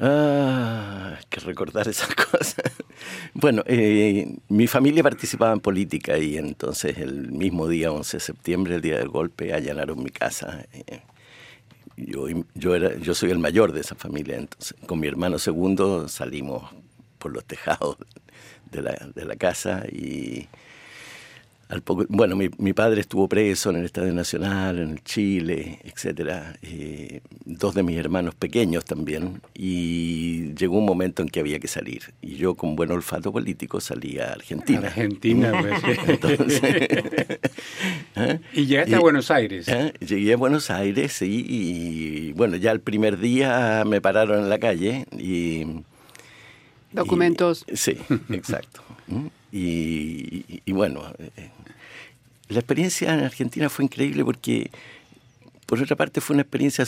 Ah, 0.00 1.14
hay 1.18 1.24
que 1.28 1.40
recordar 1.40 1.86
esas 1.86 2.14
cosas. 2.14 2.64
Bueno, 3.34 3.62
eh, 3.66 4.34
mi 4.48 4.66
familia 4.66 5.02
participaba 5.02 5.52
en 5.52 5.60
política 5.60 6.16
y 6.18 6.38
entonces 6.38 6.98
el 6.98 7.30
mismo 7.30 7.68
día, 7.68 7.92
11 7.92 8.16
de 8.16 8.20
septiembre, 8.20 8.76
el 8.76 8.80
día 8.80 8.98
del 8.98 9.08
golpe, 9.08 9.52
allanaron 9.52 10.02
mi 10.02 10.10
casa. 10.10 10.64
Eh, 10.72 11.02
Yo, 11.96 12.26
yo, 12.54 12.74
era, 12.74 12.96
yo 12.96 13.14
soy 13.14 13.30
el 13.30 13.38
mayor 13.38 13.72
de 13.72 13.80
esa 13.82 13.94
familia, 13.94 14.38
entonces 14.38 14.74
con 14.86 14.98
mi 14.98 15.06
hermano 15.06 15.38
segundo 15.38 16.08
salimos 16.08 16.64
por 17.22 17.32
los 17.32 17.44
tejados 17.44 17.96
de 18.72 18.82
la, 18.82 19.08
de 19.14 19.24
la 19.24 19.36
casa 19.36 19.84
y 19.90 20.48
al 21.72 21.80
poco, 21.80 22.04
bueno, 22.10 22.36
mi, 22.36 22.50
mi, 22.58 22.74
padre 22.74 23.00
estuvo 23.00 23.26
preso 23.28 23.70
en 23.70 23.76
el 23.76 23.86
Estadio 23.86 24.12
Nacional, 24.12 24.78
en 24.78 24.98
Chile, 25.04 25.78
etcétera. 25.84 26.54
Eh, 26.60 27.22
dos 27.46 27.74
de 27.74 27.82
mis 27.82 27.96
hermanos 27.96 28.34
pequeños 28.34 28.84
también. 28.84 29.40
Y 29.54 30.52
llegó 30.52 30.76
un 30.76 30.84
momento 30.84 31.22
en 31.22 31.30
que 31.30 31.40
había 31.40 31.58
que 31.60 31.68
salir. 31.68 32.12
Y 32.20 32.34
yo, 32.34 32.56
con 32.56 32.76
buen 32.76 32.90
olfato 32.90 33.32
político, 33.32 33.80
salí 33.80 34.18
a 34.18 34.32
Argentina. 34.32 34.88
Argentina, 34.88 35.50
pues. 35.82 35.98
Entonces, 36.08 36.62
¿eh? 38.16 38.40
Y 38.52 38.66
llegaste 38.66 38.94
a 38.94 39.00
Buenos 39.00 39.30
Aires. 39.30 39.66
¿eh? 39.68 39.94
Llegué 40.00 40.34
a 40.34 40.36
Buenos 40.36 40.68
Aires, 40.68 41.14
sí. 41.14 41.46
Y 41.48 42.32
bueno, 42.34 42.56
ya 42.56 42.70
el 42.70 42.80
primer 42.80 43.18
día 43.18 43.84
me 43.86 44.02
pararon 44.02 44.40
en 44.40 44.50
la 44.50 44.58
calle 44.58 45.06
y. 45.18 45.84
Documentos. 46.92 47.64
Y, 47.66 47.76
sí, 47.76 47.96
exacto. 48.30 48.82
Y, 49.50 50.62
y, 50.64 50.72
bueno, 50.72 51.02
la 52.48 52.58
experiencia 52.58 53.12
en 53.12 53.20
Argentina 53.20 53.68
fue 53.68 53.84
increíble 53.84 54.24
porque, 54.24 54.70
por 55.66 55.80
otra 55.80 55.96
parte, 55.96 56.20
fue 56.20 56.34
una 56.34 56.42
experiencia 56.42 56.86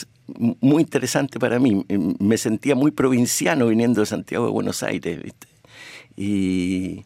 muy 0.60 0.82
interesante 0.82 1.38
para 1.38 1.58
mí. 1.58 1.84
Me 2.18 2.38
sentía 2.38 2.74
muy 2.74 2.90
provinciano 2.90 3.66
viniendo 3.66 4.00
de 4.00 4.06
Santiago 4.06 4.46
de 4.46 4.52
Buenos 4.52 4.82
Aires, 4.82 5.22
¿viste? 5.22 5.46
Y, 6.16 7.04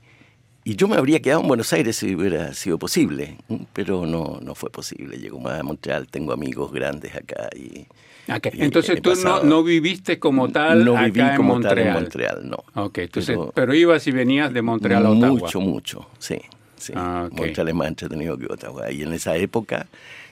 y 0.69 0.77
yo 0.77 0.87
me 0.87 0.97
habría 0.97 1.23
quedado 1.23 1.41
en 1.41 1.49
Buenos 1.49 1.73
Aires 1.73 1.97
si 1.97 2.15
hubiera 2.15 2.53
sido 2.53 2.79
posible, 2.79 3.39
pero 3.73 4.05
no, 4.05 4.39
no 4.43 4.55
fue 4.55 4.69
posible. 4.69 5.17
Llego 5.17 5.41
más 5.41 5.61
a 5.61 5.63
Montreal, 5.63 6.07
tengo 6.09 6.31
amigos 6.31 6.71
grandes 6.73 7.15
acá 7.17 7.49
y... 7.57 7.87
Okay. 8.31 8.53
Entonces 8.59 9.01
tú 9.01 9.15
no, 9.25 9.43
no, 9.43 9.63
viviste 9.63 10.19
como 10.19 10.51
tal 10.51 10.85
no 10.85 10.93
acá 10.93 11.07
viví 11.07 11.21
en 11.21 11.37
como 11.37 11.55
Montreal. 11.55 11.75
tal 11.75 11.87
en 11.87 11.93
Montreal, 11.95 12.51
no. 12.51 12.83
Ok, 12.83 12.99
entonces, 12.99 13.35
pero, 13.35 13.53
pero, 13.55 13.75
ibas 13.75 14.07
y 14.09 14.11
venías 14.11 14.53
de 14.53 14.61
Montreal 14.61 15.07
a 15.07 15.11
Ottawa. 15.11 15.39
Mucho, 15.39 15.61
mucho, 15.61 16.07
sí. 16.19 16.37
sí. 16.77 16.93
Ah, 16.95 17.29
okay. 17.33 17.47
Montreal 17.47 17.69
es 17.69 17.75
más 17.75 17.89
entretenido 17.89 18.37
que 18.37 18.45
Ottawa. 18.53 18.93
Y 18.93 19.05
en 19.05 19.15
esa 19.15 19.37
época, 19.37 19.87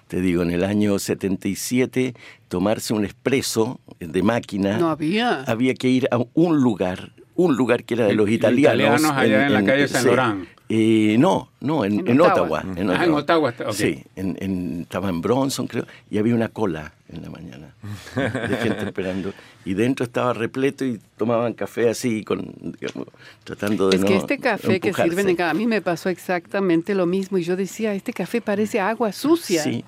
te 0.07 0.21
digo, 0.21 0.43
en 0.43 0.51
el 0.51 0.65
año 0.65 0.99
77, 0.99 2.15
tomarse 2.49 2.93
un 2.93 3.07
expreso 3.07 3.81
de 4.01 4.23
máquina... 4.23 4.77
No 4.77 4.91
había. 4.91 5.45
Había 5.45 5.73
que 5.73 5.89
ir 5.89 6.09
a 6.11 6.19
un 6.35 6.61
lugar, 6.61 7.13
un 7.37 7.57
lugar 7.57 7.85
que 7.85 7.95
era 7.95 8.07
de 8.07 8.15
los 8.15 8.29
italianos. 8.29 9.01
Italianos 9.01 9.11
allá 9.13 9.41
en, 9.43 9.47
en 9.47 9.53
la 9.55 9.65
calle 9.65 9.89
San 9.89 10.03
sí. 10.03 10.09
Laurent. 10.09 10.49
Eh, 10.69 11.15
no, 11.21 11.49
no, 11.61 11.85
en, 11.85 12.01
En 12.01 12.09
en 12.09 12.21
Ottawa. 12.21 12.59
Ottawa. 12.59 12.75
En 12.77 12.91
Ah, 12.91 13.05
en 13.05 13.13
Ottawa. 13.15 13.55
ok. 13.67 13.73
Sí, 13.73 14.03
en, 14.17 14.37
en- 14.41 14.81
estaba 14.81 15.09
en 15.11 15.21
Bronson, 15.21 15.69
creo, 15.69 15.87
y 16.11 16.19
había 16.19 16.35
una 16.35 16.49
cola 16.49 16.93
en 17.09 17.23
la 17.23 17.31
mañana 17.31 17.73
de 18.17 18.57
gente 18.57 18.85
esperando. 18.87 19.33
Y 19.65 19.75
dentro 19.75 20.05
estaba 20.05 20.33
repleto 20.33 20.85
y 20.85 21.01
tomaban 21.17 21.53
café 21.53 21.89
así, 21.89 22.25
con, 22.25 22.53
digamos, 22.61 23.07
tratando 23.45 23.89
de 23.91 23.97
Es 23.97 24.03
no 24.03 24.09
que 24.09 24.17
este 24.17 24.39
café 24.39 24.81
que 24.81 24.93
sirven 24.93 25.29
en 25.29 25.37
cada... 25.37 25.51
A 25.51 25.55
mí 25.55 25.67
me 25.69 25.83
pasó 25.83 26.09
exactamente 26.09 26.95
lo 26.97 27.07
mismo 27.07 27.39
y 27.39 27.43
yo 27.45 27.55
decía, 27.55 27.95
este 27.95 28.13
café 28.13 28.41
parece 28.41 28.81
agua 28.81 29.13
sucia. 29.13 29.63
Sí, 29.63 29.85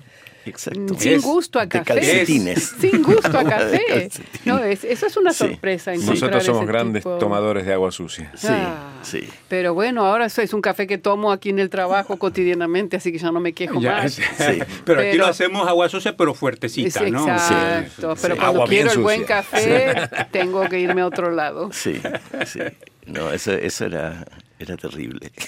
exacto. 0.48 0.94
Sin 0.98 1.12
Es 1.12 1.22
gusto 1.22 1.58
a 1.58 1.62
de 1.62 1.68
café. 1.68 1.84
calcetines. 1.94 2.74
Sin 2.80 3.02
gusto 3.02 3.38
a 3.38 3.44
café. 3.48 4.08
No, 4.44 4.58
es, 4.58 4.84
eso 4.84 5.06
es 5.06 5.16
una 5.16 5.32
Sí. 5.32 5.38
sorpresa. 5.38 5.94
Nosotros 5.94 6.44
somos 6.44 6.62
ese 6.62 6.72
grandes 6.72 7.02
tipo- 7.04 7.18
tomadores 7.18 7.66
de 7.66 7.72
agua 7.72 7.90
sucia. 7.92 8.30
Sí, 8.36 8.48
Ah. 8.50 8.98
sí. 9.02 9.28
Pero 9.48 9.74
bueno, 9.74 10.04
ahora 10.06 10.26
eso 10.26 10.42
es 10.42 10.52
un 10.52 10.60
café 10.60 10.86
que 10.86 10.98
tomo 10.98 11.32
aquí 11.32 11.50
en 11.50 11.58
el 11.58 11.70
trabajo 11.70 12.16
cotidianamente, 12.18 12.96
así 12.96 13.12
que 13.12 13.18
ya 13.18 13.30
no 13.30 13.40
me 13.40 13.52
quejo 13.52 13.80
Ya, 13.80 13.92
más. 14.02 14.12
sí. 14.14 14.22
Sí. 14.36 14.58
Pero 14.84 15.00
aquí 15.00 15.16
lo 15.16 15.26
hacemos 15.26 15.68
agua 15.68 15.88
sucia, 15.88 16.16
pero 16.16 16.32
Es 16.32 16.38
fuertecita, 16.38 17.00
¿no? 17.08 17.22
exacto, 17.22 18.14
Sí, 18.16 18.20
pero 18.22 18.34
sí. 18.34 18.40
cuando 18.40 18.44
Agua 18.62 18.66
quiero 18.66 18.90
el 18.92 18.98
buen 18.98 19.24
café, 19.24 20.08
tengo 20.30 20.68
que 20.68 20.78
irme 20.80 21.00
a 21.02 21.06
otro 21.06 21.30
lado. 21.30 21.70
Sí, 21.72 22.00
sí. 22.46 22.60
No, 23.06 23.32
eso, 23.32 23.52
eso 23.52 23.86
era, 23.86 24.26
era 24.58 24.76
terrible. 24.76 25.30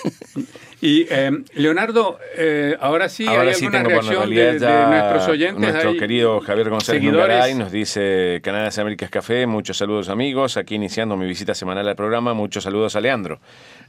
Y 0.82 1.06
eh, 1.10 1.30
Leonardo, 1.56 2.18
eh, 2.38 2.74
ahora 2.80 3.10
sí 3.10 3.26
Ahora 3.26 3.42
hay 3.50 3.54
sí 3.54 3.66
alguna 3.66 3.82
tengo 3.82 4.00
reacción 4.00 4.30
de, 4.30 4.58
ya 4.58 4.86
nuestros 4.88 5.28
oyentes. 5.28 5.60
Nuestro 5.60 5.90
Hay 5.90 5.98
querido 5.98 6.40
Javier 6.40 6.70
González. 6.70 7.02
Nungaray 7.02 7.54
nos 7.54 7.70
dice 7.70 8.40
Canales 8.42 8.78
Américas 8.78 9.10
Café, 9.10 9.46
muchos 9.46 9.76
saludos 9.76 10.08
amigos, 10.08 10.56
aquí 10.56 10.76
iniciando 10.76 11.18
mi 11.18 11.26
visita 11.26 11.54
semanal 11.54 11.86
al 11.86 11.96
programa, 11.96 12.32
muchos 12.32 12.64
saludos 12.64 12.96
a 12.96 13.00
Leandro. 13.02 13.40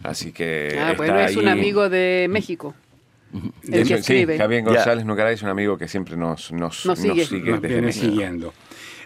Así 0.04 0.34
que 0.34 0.75
Ah, 0.78 0.92
está 0.92 0.98
bueno, 0.98 1.20
es 1.22 1.38
un 1.38 1.44
sí, 1.44 1.50
de 1.90 2.28
México. 2.30 2.75
El 3.63 3.72
que 3.72 3.86
Sí, 3.86 3.94
escribe. 3.94 4.38
Javier 4.38 4.63
Ya. 4.66 4.70
González 4.72 5.06
Nungaray 5.06 5.36
es 5.36 5.44
un 5.44 5.50
amigo 5.50 5.78
que 5.78 5.88
siempre 5.88 6.18
nos, 6.18 6.51
nos, 6.51 6.86
Nos 6.86 7.00
sigue. 7.00 7.22
nos 7.22 7.62
desde 7.62 7.82
México. 7.82 8.06
siguiendo. 8.06 8.54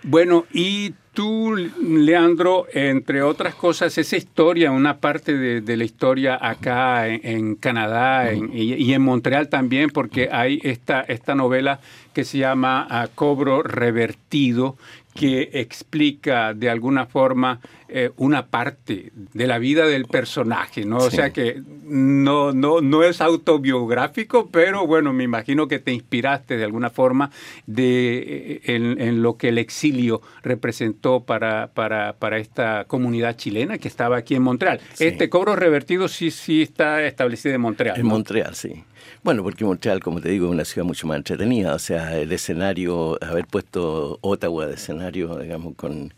Bueno, 0.07 0.45
y 0.53 0.93
tú, 1.13 1.55
Leandro, 1.81 2.67
entre 2.73 3.23
otras 3.23 3.55
cosas, 3.55 3.97
esa 3.97 4.17
historia, 4.17 4.69
una 4.69 4.97
parte 4.97 5.35
de, 5.35 5.61
de 5.61 5.77
la 5.77 5.83
historia 5.83 6.37
acá 6.39 7.07
en, 7.07 7.21
en 7.23 7.55
Canadá 7.55 8.29
en- 8.31 8.51
y, 8.53 8.75
y 8.75 8.93
en 8.93 9.01
Montreal 9.01 9.49
también, 9.49 9.89
porque 9.89 10.29
hay 10.31 10.59
esta, 10.63 11.01
esta 11.01 11.33
novela 11.33 11.79
que 12.13 12.23
se 12.23 12.37
llama 12.37 12.85
ah, 12.87 13.07
Cobro 13.15 13.63
Revertido, 13.63 14.77
que 15.15 15.49
explica 15.53 16.53
de 16.53 16.69
alguna 16.69 17.05
forma 17.05 17.61
eh, 17.87 18.11
una 18.17 18.47
parte 18.47 19.13
de 19.15 19.47
la 19.47 19.59
vida 19.59 19.87
del 19.87 20.05
personaje, 20.05 20.83
¿no? 20.83 20.97
O 20.97 21.09
sea 21.09 21.29
que 21.29 21.61
no, 21.85 22.51
no, 22.51 22.81
no 22.81 23.01
es 23.01 23.21
autobiográfico, 23.21 24.49
pero 24.51 24.85
bueno, 24.85 25.13
me 25.13 25.23
imagino 25.23 25.69
que 25.69 25.79
te 25.79 25.93
inspiraste 25.93 26.57
de 26.57 26.65
alguna 26.65 26.89
forma 26.89 27.31
de, 27.65 28.17
eh, 28.17 28.61
en, 28.65 28.99
en 28.99 29.21
lo 29.21 29.37
que 29.37 29.49
el 29.49 29.57
exilio 29.57 30.21
representó 30.43 31.23
para, 31.23 31.67
para, 31.67 32.17
para 32.17 32.37
esta 32.37 32.83
comunidad 32.83 33.37
chilena 33.37 33.77
que 33.77 33.87
estaba 33.87 34.17
aquí 34.17 34.35
en 34.35 34.43
Montreal. 34.43 34.81
Sí. 34.95 35.05
Este 35.05 35.29
cobro 35.29 35.55
revertido 35.55 36.09
sí, 36.09 36.29
sí 36.29 36.61
está 36.61 37.05
establecido 37.05 37.55
en 37.55 37.61
Montreal. 37.61 37.95
En 37.97 38.03
¿no? 38.03 38.09
Montreal, 38.09 38.53
sí. 38.53 38.83
Bueno, 39.25 39.41
porque 39.41 39.65
Montreal, 39.65 40.01
como 40.01 40.21
te 40.21 40.29
digo, 40.29 40.45
es 40.45 40.51
una 40.51 40.65
ciudad 40.65 40.85
mucho 40.85 41.07
más 41.07 41.17
entretenida. 41.17 41.73
O 41.73 41.79
sea, 41.79 42.15
el 42.15 42.31
escenario, 42.31 43.17
haber 43.23 43.47
puesto 43.47 44.19
Ottawa 44.21 44.67
de 44.67 44.75
escenario, 44.75 45.39
digamos, 45.39 45.73
con 45.73 46.13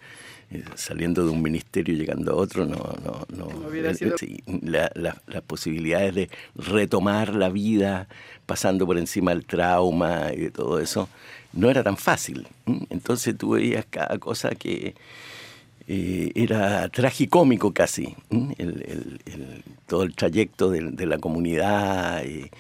eh, 0.51 0.61
saliendo 0.75 1.23
de 1.23 1.29
un 1.29 1.41
ministerio 1.41 1.93
y 1.93 1.97
llegando 1.97 2.33
a 2.33 2.35
otro, 2.35 2.65
no, 2.65 2.75
no, 3.05 3.25
no. 3.33 3.47
Sido- 3.95 4.17
sí, 4.17 4.43
la- 4.61 4.91
la- 4.93 5.21
las 5.27 5.41
posibilidades 5.43 6.15
de 6.15 6.29
retomar 6.57 7.33
la 7.33 7.47
vida, 7.47 8.09
pasando 8.45 8.85
por 8.85 8.97
encima 8.97 9.31
del 9.31 9.45
trauma 9.45 10.33
y 10.33 10.41
de 10.41 10.51
todo 10.51 10.81
eso, 10.81 11.07
no 11.53 11.69
era 11.69 11.83
tan 11.83 11.95
fácil. 11.95 12.45
Entonces 12.89 13.37
tú 13.37 13.51
veías 13.51 13.85
cada 13.89 14.17
cosa 14.19 14.49
que 14.49 14.95
eh, 15.87 16.31
era 16.35 16.89
tragicómico 16.89 17.71
casi, 17.73 18.13
el, 18.29 18.51
el- 18.57 19.21
el- 19.25 19.63
todo 19.85 20.03
el 20.03 20.13
trayecto 20.13 20.69
de, 20.69 20.81
de 20.91 21.05
la 21.05 21.17
comunidad, 21.17 22.25
eh, 22.25 22.51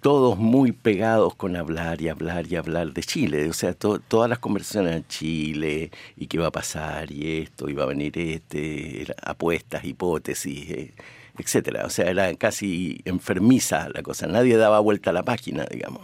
todos 0.00 0.38
muy 0.38 0.72
pegados 0.72 1.34
con 1.34 1.56
hablar 1.56 2.00
y 2.00 2.08
hablar 2.08 2.46
y 2.46 2.56
hablar 2.56 2.92
de 2.92 3.02
Chile, 3.02 3.48
o 3.48 3.52
sea, 3.52 3.74
to- 3.74 3.98
todas 4.00 4.28
las 4.30 4.38
conversaciones 4.38 4.96
en 4.96 5.06
Chile, 5.08 5.90
y 6.16 6.26
qué 6.26 6.38
va 6.38 6.48
a 6.48 6.50
pasar, 6.52 7.10
y 7.12 7.38
esto, 7.38 7.68
y 7.68 7.74
va 7.74 7.84
a 7.84 7.86
venir 7.86 8.16
este, 8.18 9.06
apuestas, 9.22 9.84
hipótesis, 9.84 10.70
eh, 10.70 10.94
etcétera, 11.38 11.84
o 11.86 11.90
sea, 11.90 12.10
era 12.10 12.32
casi 12.34 13.00
enfermiza 13.04 13.88
la 13.94 14.02
cosa, 14.02 14.26
nadie 14.26 14.56
daba 14.56 14.80
vuelta 14.80 15.10
a 15.10 15.12
la 15.12 15.22
página, 15.24 15.66
digamos. 15.70 16.02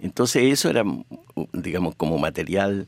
Entonces 0.00 0.42
eso 0.44 0.70
era, 0.70 0.84
digamos, 1.52 1.94
como 1.96 2.18
material 2.18 2.86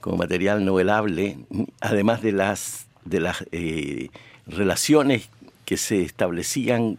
como 0.00 0.18
material 0.18 0.64
novelable, 0.66 1.38
además 1.80 2.20
de 2.20 2.32
las, 2.32 2.86
de 3.06 3.20
las 3.20 3.44
eh, 3.52 4.10
relaciones 4.46 5.30
que 5.64 5.78
se 5.78 6.02
establecían 6.02 6.98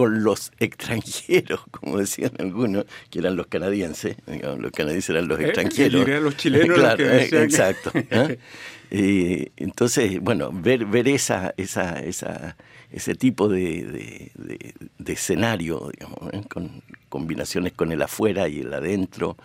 con 0.00 0.24
los 0.24 0.50
extranjeros, 0.58 1.60
como 1.70 1.98
decían 1.98 2.32
algunos, 2.38 2.86
que 3.10 3.18
eran 3.18 3.36
los 3.36 3.48
canadienses, 3.48 4.16
digamos, 4.26 4.60
los 4.60 4.72
canadienses 4.72 5.10
eran 5.10 5.28
los 5.28 5.38
Eh, 5.38 5.44
extranjeros. 5.44 6.08
y 6.08 6.10
eran 6.10 6.24
los 6.24 6.36
chilenos 6.38 6.68
los 6.68 6.78
claro, 6.78 6.96
que 6.96 7.02
eh, 7.04 7.08
decían- 7.28 7.42
exacto. 7.42 7.90
¿eh? 7.94 8.38
Eh, 8.92 9.52
entonces, 9.58 10.18
bueno, 10.20 10.50
ver, 10.52 10.84
ver 10.86 11.06
esa, 11.06 11.54
esa, 11.56 12.00
esa, 12.00 12.56
ese 12.90 13.14
tipo 13.14 13.46
de, 13.48 13.84
de- 13.84 14.32
de- 14.34 14.74
de 14.98 15.12
escenario, 15.12 15.90
digamos, 15.92 16.18
¿eh? 16.32 16.42
con 16.48 16.82
combinaciones 17.08 17.72
con 17.74 17.92
el 17.92 18.00
afuera 18.02 18.48
y 18.48 18.60
el 18.60 18.72
adentro, 18.74 19.36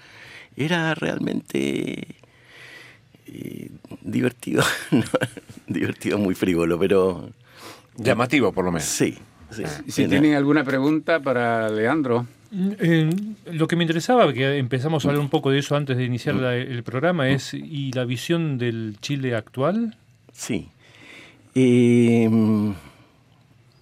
era 0.55 0.95
realmente 0.95 2.07
divertido, 4.01 4.63
¿no? 4.91 5.03
divertido, 5.67 6.17
muy 6.17 6.33
frívolo, 6.33 6.79
pero 6.79 7.29
Llamativo, 7.97 8.51
por 8.51 8.65
lo 8.65 8.71
menos. 8.71 8.87
sí. 8.87 9.15
Sí. 9.51 9.63
Si 9.87 10.07
tienen 10.07 10.33
alguna 10.35 10.63
pregunta 10.63 11.19
para 11.19 11.69
Leandro. 11.69 12.25
Eh, 12.79 13.09
lo 13.51 13.67
que 13.67 13.75
me 13.75 13.83
interesaba, 13.83 14.31
que 14.31 14.57
empezamos 14.57 15.03
a 15.03 15.09
hablar 15.09 15.21
un 15.21 15.29
poco 15.29 15.51
de 15.51 15.59
eso 15.59 15.75
antes 15.75 15.97
de 15.97 16.05
iniciar 16.05 16.35
la- 16.35 16.55
el 16.55 16.83
programa, 16.83 17.27
es 17.29 17.53
¿y 17.53 17.91
la 17.91 18.05
visión 18.05 18.57
del 18.57 18.95
Chile 19.01 19.35
actual? 19.35 19.97
Sí. 20.31 20.69
Eh, 21.53 22.29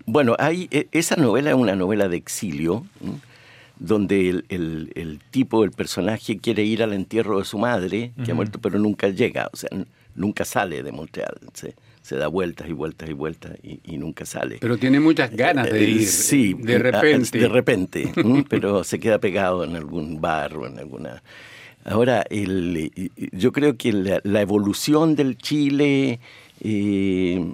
bueno, 0.06 0.36
hay, 0.39 0.67
e- 0.71 0.88
esa 0.91 1.15
novela 1.15 1.52
es 1.52 1.56
una 1.56 1.76
novela 1.76 2.08
de 2.08 2.17
exilio, 2.17 2.86
donde 3.80 4.30
el, 4.30 4.45
el- 4.49 4.91
el 4.95 5.19
tipo, 5.32 5.63
el 5.63 5.71
personaje, 5.71 6.38
quiere 6.38 6.63
ir 6.63 6.84
al 6.84 6.93
entierro 6.93 7.39
de 7.39 7.45
su 7.45 7.58
madre, 7.58 8.12
que 8.23 8.32
ha 8.32 8.36
muerto, 8.36 8.60
pero 8.60 8.80
nunca 8.80 9.10
llega. 9.10 9.49
O 9.54 9.58
sea, 9.58 9.69
nunca 10.15 10.45
sale 10.45 10.84
de 10.84 10.91
Montreal. 10.91 11.36
Se, 11.54 11.73
se 12.04 12.16
da 12.18 12.28
vueltas 12.28 12.70
y 12.70 12.74
vueltas 12.74 13.10
y 13.10 13.13
vueltas 13.13 13.54
y, 13.63 13.80
y 13.84 13.98
nunca 13.98 14.26
sale. 14.26 14.58
Pero 14.62 14.78
tiene 14.78 15.00
muchas 15.00 15.32
ganas 15.32 15.72
de 15.72 15.84
Eh, 15.84 15.89
ir. 15.89 16.08
Sí, 16.08 16.54
de 16.54 16.76
ah, 16.76 16.80
repente. 16.80 17.39
De 17.39 17.48
repente, 17.48 18.12
pero 18.50 18.84
se 18.84 19.00
queda 19.00 19.18
pegado 19.20 19.63
en 19.63 19.76
algún 19.76 20.22
bar 20.22 20.56
o 20.58 20.68
en 20.68 20.78
alguna... 20.78 21.24
Ahora, 21.86 22.24
el, 22.30 22.92
yo 23.34 23.52
creo 23.52 23.76
que 23.78 23.92
la, 23.92 24.20
la 24.24 24.42
evolución 24.42 25.16
del 25.16 25.38
Chile, 25.38 26.20
eh, 26.62 27.54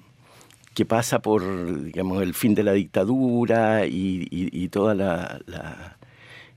que 0.73 0.85
pasa 0.85 1.19
por, 1.21 1.83
digamos, 1.83 2.21
el 2.21 2.33
fin 2.33 2.53
de 2.55 2.63
la 2.63 2.73
dictadura 2.73 3.85
y, 3.87 4.27
y- 4.29 4.49
y 4.51 4.67
toda 4.69 4.93
la, 4.95 5.39
la- 5.47 5.97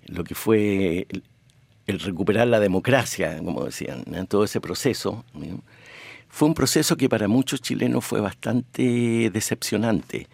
lo 0.07 0.25
que 0.25 0.35
fue 0.35 1.07
el, 1.09 1.23
el 1.87 2.01
recuperar 2.01 2.47
la 2.49 2.61
democracia, 2.61 3.39
como 3.45 3.65
decían, 3.65 4.05
todo 4.29 4.45
ese 4.45 4.61
proceso, 4.61 5.25
¿no? 5.35 5.61
Fue 6.35 6.49
un 6.49 6.55
proceso 6.55 6.97
que 6.97 7.09
para 7.11 7.29
muchos 7.29 7.61
chilenos 7.61 8.05
fue 8.05 8.21
bastante 8.23 9.31
decepcionante, 9.31 10.27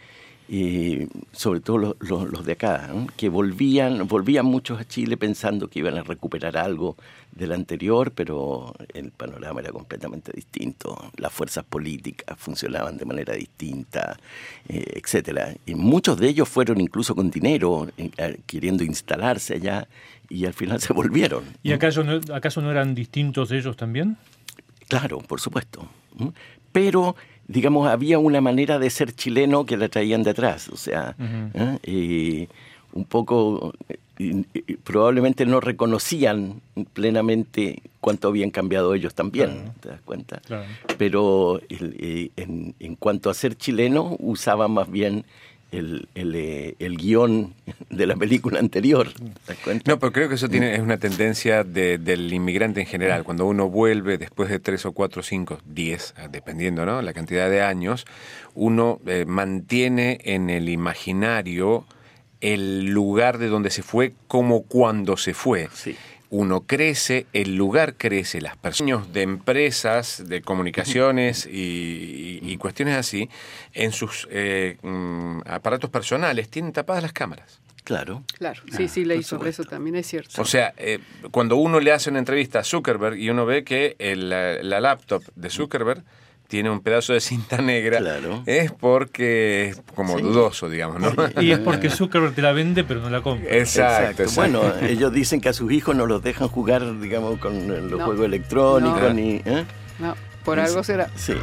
y 0.50 1.06
sobre 1.32 1.60
todo 1.60 1.76
los, 1.76 1.96
los- 1.98 2.30
los 2.30 2.46
de 2.46 2.52
acá, 2.52 2.88
¿no? 2.94 3.06
que 3.18 3.28
volvían, 3.28 4.06
volvían 4.08 4.46
muchos 4.46 4.80
a 4.80 4.86
Chile 4.86 5.16
pensando 5.18 5.68
que 5.68 5.80
iban 5.80 5.98
a 5.98 6.02
recuperar 6.02 6.56
algo 6.56 6.96
del 7.32 7.52
anterior, 7.52 8.12
pero 8.12 8.74
el 8.94 9.10
panorama 9.10 9.60
era 9.60 9.72
completamente 9.72 10.32
distinto, 10.34 10.96
las 11.18 11.32
fuerzas 11.32 11.64
políticas 11.64 12.38
funcionaban 12.38 12.96
de 12.96 13.04
manera 13.04 13.34
distinta, 13.34 14.18
eh, 14.68 14.84
etcétera. 15.02 15.54
Y 15.66 15.74
muchos 15.74 16.16
de 16.18 16.28
ellos 16.28 16.48
fueron 16.48 16.80
incluso 16.80 17.14
con 17.14 17.28
dinero, 17.30 17.88
eh, 17.98 18.10
eh, 18.16 18.38
queriendo 18.46 18.84
instalarse 18.84 19.54
allá, 19.56 19.86
y 20.30 20.46
al 20.46 20.54
final 20.54 20.80
se 20.80 20.92
volvieron. 20.94 21.44
¿Y 21.62 21.72
acaso 21.72 22.04
no, 22.04 22.20
acaso 22.34 22.62
no 22.62 22.70
eran 22.70 22.94
distintos 22.94 23.50
ellos 23.50 23.76
también? 23.76 24.16
Claro, 24.88 25.18
por 25.18 25.40
supuesto. 25.40 25.86
Pero, 26.72 27.16
digamos, 27.46 27.88
había 27.88 28.18
una 28.18 28.40
manera 28.40 28.78
de 28.78 28.90
ser 28.90 29.12
chileno 29.12 29.66
que 29.66 29.76
la 29.76 29.88
traían 29.88 30.22
de 30.22 30.30
atrás. 30.30 30.68
O 30.68 30.76
sea, 30.76 31.14
¿eh? 31.54 32.48
Un 32.94 33.04
poco, 33.04 33.74
eh, 33.90 34.42
probablemente 34.82 35.44
no 35.44 35.60
reconocían 35.60 36.62
plenamente 36.94 37.82
cuánto 38.00 38.28
habían 38.28 38.50
cambiado 38.50 38.94
ellos 38.94 39.14
también, 39.14 39.72
¿te 39.80 39.90
das 39.90 40.00
cuenta? 40.00 40.40
Claro. 40.40 40.64
Pero 40.96 41.60
eh, 41.68 42.30
en, 42.36 42.74
en 42.80 42.96
cuanto 42.96 43.28
a 43.28 43.34
ser 43.34 43.56
chileno, 43.56 44.16
usaban 44.18 44.72
más 44.72 44.90
bien 44.90 45.26
el, 45.70 46.08
el, 46.14 46.34
eh, 46.34 46.74
el 46.78 46.96
guion 46.96 47.52
de 47.90 48.06
la 48.06 48.16
película 48.16 48.58
anterior. 48.58 49.12
¿Te 49.12 49.52
das 49.52 49.58
cuenta? 49.62 49.90
No, 49.90 49.98
pero 49.98 50.12
creo 50.12 50.28
que 50.28 50.36
eso 50.36 50.48
tiene, 50.48 50.74
es 50.74 50.80
una 50.80 50.96
tendencia 50.98 51.62
de- 51.64 51.98
del 51.98 52.32
inmigrante 52.32 52.80
en 52.80 52.86
general. 52.86 53.24
Cuando 53.24 53.46
uno 53.46 53.68
vuelve 53.68 54.16
después 54.18 54.48
de 54.48 54.58
tres 54.60 54.86
o 54.86 54.92
cuatro, 54.92 55.22
cinco, 55.22 55.58
diez, 55.66 56.14
eh, 56.18 56.28
dependiendo, 56.30 56.86
¿no? 56.86 57.02
La 57.02 57.12
cantidad 57.12 57.50
de 57.50 57.62
años, 57.62 58.06
uno 58.54 59.00
eh, 59.06 59.24
mantiene 59.26 60.18
en 60.24 60.48
el 60.50 60.68
imaginario 60.68 61.84
el 62.40 62.86
lugar 62.86 63.38
de 63.38 63.48
donde 63.48 63.70
se 63.70 63.82
fue 63.82 64.12
como 64.28 64.62
cuando 64.62 65.16
se 65.16 65.34
fue. 65.34 65.68
Sí. 65.74 65.96
Uno 66.30 66.60
crece, 66.66 67.26
el 67.32 67.56
lugar 67.56 67.94
crece, 67.96 68.40
las 68.42 68.56
personas 68.56 69.12
de 69.12 69.22
empresas, 69.22 70.24
de 70.28 70.42
comunicaciones 70.42 71.46
y, 71.46 72.40
y- 72.42 72.52
y 72.52 72.56
cuestiones 72.58 72.96
así, 72.96 73.30
en 73.72 73.92
sus 73.92 74.28
eh, 74.30 74.76
mm, 74.82 75.40
aparatos 75.46 75.88
personales 75.90 76.48
tienen 76.50 76.72
tapadas 76.72 77.02
las 77.02 77.12
cámaras. 77.12 77.60
Claro. 77.84 78.22
Claro, 78.36 78.60
sí, 78.76 78.86
sí, 78.88 79.06
leí 79.06 79.22
sobre 79.22 79.48
eso 79.48 79.64
también, 79.64 79.96
es 79.96 80.06
cierto. 80.06 80.42
O 80.42 80.44
sea, 80.44 80.74
eh, 80.76 80.98
cuando 81.30 81.56
uno 81.56 81.80
le 81.80 81.90
hace 81.92 82.10
una 82.10 82.18
entrevista 82.18 82.58
a 82.58 82.64
Zuckerberg 82.64 83.16
y 83.16 83.30
uno 83.30 83.46
ve 83.46 83.64
que 83.64 83.96
el, 83.98 84.28
la, 84.28 84.62
la 84.62 84.80
laptop 84.80 85.22
de 85.34 85.48
Zuckerberg 85.48 86.02
tiene 86.48 86.70
un 86.70 86.80
pedazo 86.80 87.12
de 87.12 87.20
cinta 87.20 87.58
negra, 87.62 87.98
Claro. 87.98 88.42
es 88.46 88.72
porque 88.72 89.68
es 89.68 89.82
como 89.94 90.16
Sí. 90.16 90.22
dudoso, 90.24 90.68
digamos, 90.68 91.00
¿no? 91.00 91.42
Y 91.42 91.52
es 91.52 91.58
porque 91.60 91.88
Zuckerberg 91.90 92.34
te 92.34 92.42
la 92.42 92.52
vende, 92.52 92.82
pero 92.84 93.00
no 93.00 93.10
la 93.10 93.20
compra. 93.20 93.54
Exacto, 93.56 94.22
exacto. 94.24 94.60
Bueno, 94.60 94.74
ellos 94.88 95.12
dicen 95.12 95.40
que 95.40 95.50
a 95.50 95.52
sus 95.52 95.70
hijos 95.70 95.94
no 95.94 96.06
los 96.06 96.22
dejan 96.22 96.48
jugar, 96.48 96.98
digamos, 97.00 97.38
con 97.38 97.68
los 97.68 97.98
No. 98.00 98.04
juegos 98.04 98.26
electrónicos 98.26 99.00
No. 99.02 99.12
ni. 99.14 99.42
¿eh? 99.44 99.64
No, 100.00 100.16
por 100.44 100.58
algo 100.58 100.82
será. 100.82 101.08
Sí. 101.16 101.34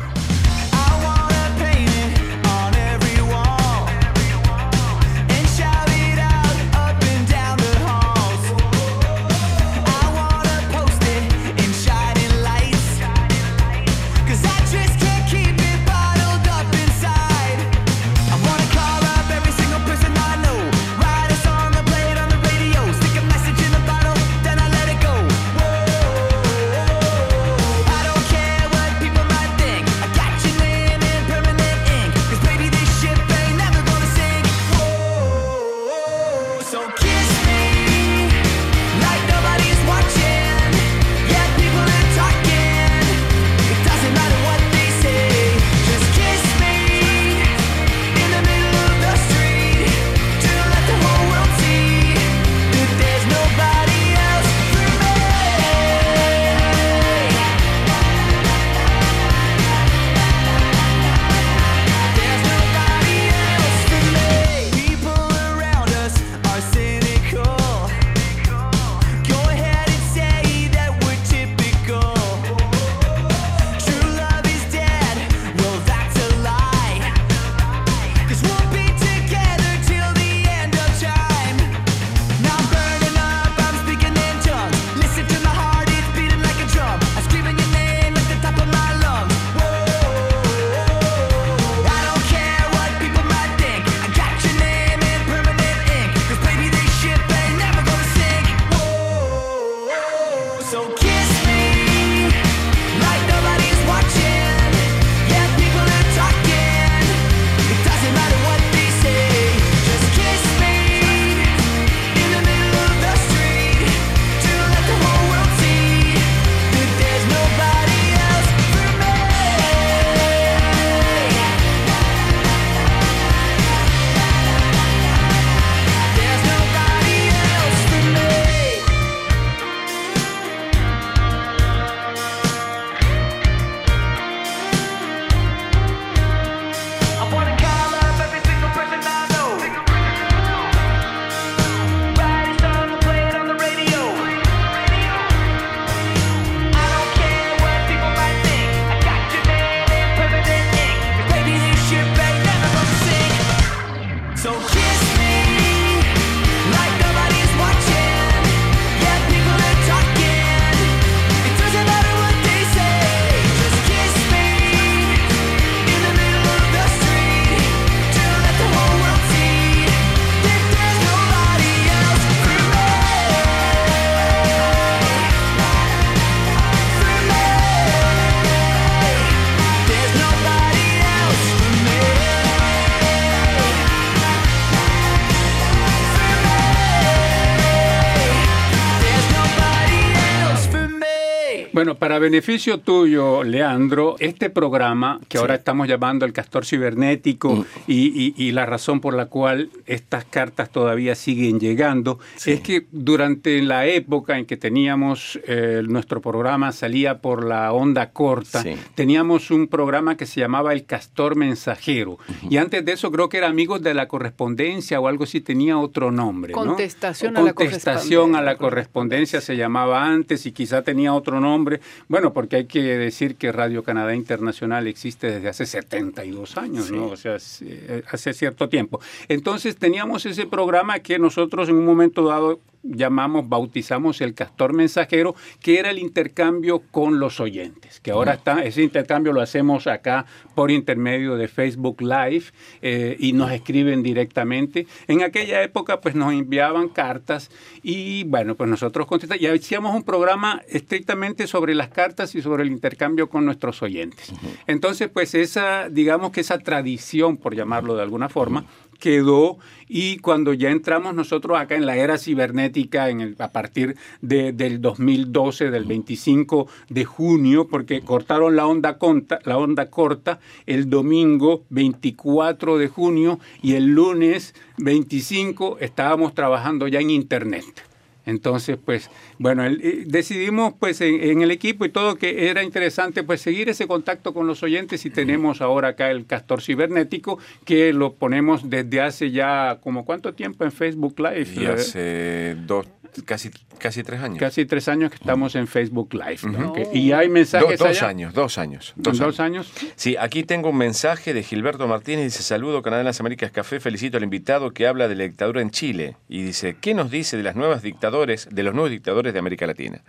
Para 192.06 192.20
beneficio 192.20 192.82
tuyo, 192.82 193.44
Leandro, 193.44 194.16
este 194.20 194.52
programa 194.52 195.20
que 195.28 195.40
ahora 195.40 195.56
estamos 195.56 195.88
llamando 195.88 196.24
el 196.28 196.34
Castor 196.34 196.64
Cibernético 196.64 197.50
Mm. 197.56 197.66
y, 197.88 197.96
y- 198.28 198.34
y 198.38 198.52
la 198.52 198.68
razón 198.68 199.00
por 199.02 199.16
la 199.16 199.26
cual 199.26 199.72
estas 199.88 200.24
cartas 200.24 200.70
todavía 200.70 201.16
siguen 201.16 201.60
llegando 201.60 202.20
Sí. 202.36 202.52
es 202.52 202.62
que 202.62 202.86
durante 202.92 203.60
la 203.64 203.88
época 203.88 204.38
en 204.38 204.46
que 204.46 204.56
teníamos 204.56 205.40
eh, 205.48 205.82
nuestro 205.88 206.22
programa 206.22 206.72
salía 206.74 207.22
por 207.24 207.44
la 207.44 207.74
onda 207.74 208.12
corta, 208.12 208.62
Sí. 208.62 208.76
teníamos 208.94 209.50
un 209.50 209.68
programa 209.68 210.16
que 210.16 210.28
se 210.28 210.40
llamaba 210.42 210.74
el 210.74 210.86
Castor 210.86 211.36
Mensajero 211.36 212.20
y 212.48 212.58
antes 212.58 212.86
de 212.86 212.92
eso 212.92 213.12
creo 213.12 213.30
que 213.30 213.38
era 213.38 213.48
Amigos 213.48 213.82
de 213.82 213.96
la 213.96 214.08
Correspondencia 214.08 215.00
o 215.00 215.08
algo 215.08 215.24
así 215.24 215.42
tenía 215.42 215.80
otro 215.80 216.12
nombre. 216.12 216.54
¿no? 216.54 216.60
Contestación 216.66 217.36
a 217.36 217.42
la 217.42 217.54
Contestación 217.54 218.36
a 218.36 218.44
la 218.44 218.58
correspondencia. 218.58 218.66
correspondencia 218.76 219.42
se 219.42 219.58
llamaba 219.58 220.06
antes 220.06 220.46
y 220.46 220.52
quizá 220.52 220.84
tenía 220.84 221.12
otro 221.12 221.40
nombre. 221.40 221.80
Bueno, 222.08 222.34
porque 222.34 222.58
hay 222.58 222.66
que 222.66 222.82
decir 222.82 223.36
que 223.36 223.52
Radio 223.52 223.84
Canadá 223.84 224.16
Internacional 224.16 224.88
existe 224.88 225.32
desde 225.32 225.50
hace 225.50 225.66
72 225.66 226.58
años, 226.58 226.92
¿no? 226.92 227.08
O 227.08 227.16
sea, 227.16 227.38
eh, 227.62 228.04
hace 228.10 228.34
cierto 228.34 228.70
tiempo. 228.70 229.00
Entonces 229.28 229.76
teníamos 229.78 230.26
ese 230.26 230.46
programa 230.46 231.00
que 231.00 231.20
nosotros 231.20 231.70
en 231.70 231.76
un 231.76 231.86
momento 231.86 232.28
dado 232.28 232.60
llamamos, 232.86 233.50
bautizamos 233.50 234.22
el 234.22 234.34
castor 234.34 234.74
mensajero, 234.74 235.36
que 235.60 235.80
era 235.80 235.90
el 235.90 236.00
intercambio 236.00 236.84
con 236.92 237.20
los 237.20 237.40
oyentes, 237.40 238.00
que 238.00 238.12
ahora 238.12 238.34
está, 238.34 238.64
ese 238.64 238.84
intercambio 238.84 239.34
lo 239.34 239.42
hacemos 239.42 239.88
acá 239.88 240.26
por 240.54 240.72
intermedio 240.72 241.36
de 241.36 241.48
Facebook 241.48 242.02
Live 242.02 242.46
eh, 242.82 243.16
y 243.20 243.34
nos 243.34 243.52
escriben 243.52 244.04
directamente. 244.04 244.88
En 245.08 245.24
aquella 245.24 245.64
época 245.64 246.02
pues 246.02 246.16
nos 246.16 246.34
enviaban 246.34 246.90
cartas 246.90 247.50
y 247.82 248.24
bueno, 248.26 248.56
pues 248.56 248.70
nosotros 248.70 249.08
contestamos 249.08 249.42
y 249.42 249.48
hacíamos 249.48 249.96
un 249.96 250.04
programa 250.04 250.62
estrictamente 250.70 251.48
sobre 251.48 251.76
las 251.76 251.90
cartas 251.90 252.36
y 252.36 252.42
sobre 252.42 252.64
el 252.64 252.72
intercambio 252.72 253.30
con 253.30 253.46
nuestros 253.46 253.82
oyentes. 253.82 254.32
Entonces 254.68 255.10
pues 255.10 255.34
esa, 255.36 255.90
digamos 255.90 256.32
que 256.32 256.42
esa 256.42 256.60
tradición, 256.60 257.38
por 257.38 257.56
llamarlo 257.56 257.96
de 257.96 258.04
alguna 258.04 258.30
forma, 258.30 258.66
quedó 259.00 259.58
y 259.88 260.18
cuando 260.18 260.54
ya 260.54 260.72
entramos 260.72 261.14
nosotros 261.14 261.58
acá 261.58 261.76
en 261.76 261.86
la 261.86 261.96
era 261.96 262.18
cibernética 262.18 263.10
en 263.10 263.22
el, 263.22 263.36
a 263.40 263.52
partir 263.52 263.96
de, 264.22 264.52
del 264.52 264.82
2012, 264.82 265.70
del 265.70 265.86
25 265.86 266.68
de 266.90 267.06
junio, 267.06 267.68
porque 267.68 268.02
cortaron 268.02 268.56
la 268.56 268.66
onda, 268.66 268.98
conta, 268.98 269.40
la 269.44 269.58
onda 269.58 269.90
corta 269.90 270.40
el 270.66 270.90
domingo 270.90 271.64
24 271.70 272.78
de 272.78 272.88
junio 272.88 273.40
y 273.62 273.76
el 273.76 273.94
lunes 273.94 274.56
25 274.78 275.78
estábamos 275.80 276.34
trabajando 276.34 276.88
ya 276.88 277.00
en 277.00 277.10
Internet. 277.12 277.95
Entonces, 278.26 278.78
pues, 278.84 279.10
bueno, 279.38 279.64
el- 279.66 279.82
eh, 279.84 280.04
decidimos 280.08 280.74
pues 280.80 281.00
en, 281.02 281.22
en 281.24 281.42
el 281.42 281.52
equipo 281.52 281.86
y 281.86 281.90
todo 281.90 282.16
que 282.16 282.50
era 282.50 282.64
interesante 282.64 283.24
pues 283.24 283.42
seguir 283.42 283.70
ese 283.70 283.88
contacto 283.88 284.34
con 284.34 284.48
los 284.48 284.64
oyentes 284.64 285.06
y 285.06 285.10
tenemos 285.10 285.62
ahora 285.62 285.90
acá 285.90 286.10
el 286.12 286.26
Castor 286.26 286.62
Cibernético 286.62 287.38
que 287.66 287.94
lo 287.94 288.14
ponemos 288.14 288.70
desde 288.70 289.02
hace 289.02 289.32
ya 289.32 289.80
como 289.82 290.06
cuánto 290.06 290.34
tiempo 290.34 290.64
en 290.64 290.72
Facebook 290.72 291.20
Live. 291.20 291.48
Y 291.56 291.66
hace 291.66 292.56
dos, 292.66 292.88
casi, 293.24 293.50
casi 293.78 294.04
tres 294.04 294.22
años. 294.22 294.40
Casi 294.40 294.66
tres 294.66 294.88
años 294.88 295.10
que 295.12 295.16
estamos 295.16 295.56
en 295.56 295.68
Facebook 295.68 296.14
Live. 296.14 296.40
¿no? 296.52 296.74
Que- 296.74 296.90
y 296.94 297.12
hay 297.12 297.30
mensajes 297.30 297.80
Do- 297.80 297.86
dos 297.86 297.98
allá. 298.02 298.08
años, 298.10 298.34
dos 298.34 298.58
años. 298.58 298.94
Dos, 298.96 299.18
Dos, 299.18 299.40
años. 299.40 299.72
Sí, 299.96 300.16
aquí 300.20 300.44
tengo 300.44 300.70
un 300.70 300.78
mensaje 300.78 301.34
de 301.34 301.44
Gilberto 301.44 301.88
Martínez. 301.88 302.26
Dice: 302.26 302.44
Saludo, 302.44 302.82
Canadá 302.82 303.02
en 303.02 303.06
las 303.06 303.20
Américas 303.20 303.52
Café. 303.52 303.80
Felicito 303.80 304.18
al 304.18 304.24
invitado 304.24 304.72
que 304.72 304.88
habla 304.88 305.08
de 305.08 305.16
la 305.16 305.24
dictadura 305.24 305.62
en 305.62 305.72
Chile. 305.72 306.16
Y 306.28 306.44
dice: 306.44 306.76
¿Qué 306.82 306.94
nos 306.94 307.12
dice 307.12 307.38
de 307.38 307.44
las 307.44 307.56
nuevas 307.56 307.82
dictadores, 307.82 308.48
de 308.52 308.64
los 308.64 308.74
nuevos 308.74 308.92
dictadores 308.92 309.34
de 309.34 309.40
América 309.40 309.66
Latina? 309.68 310.02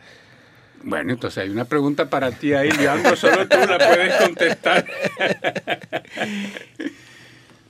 Bueno, 0.82 1.12
entonces 1.14 1.42
hay 1.42 1.50
una 1.50 1.64
pregunta 1.64 2.08
para 2.08 2.30
ti 2.30 2.52
ahí, 2.52 2.70
Leandro, 2.70 3.16
solo 3.16 3.48
tú 3.48 3.56
la 3.68 3.78
puedes 3.78 4.14
contestar. 4.16 4.84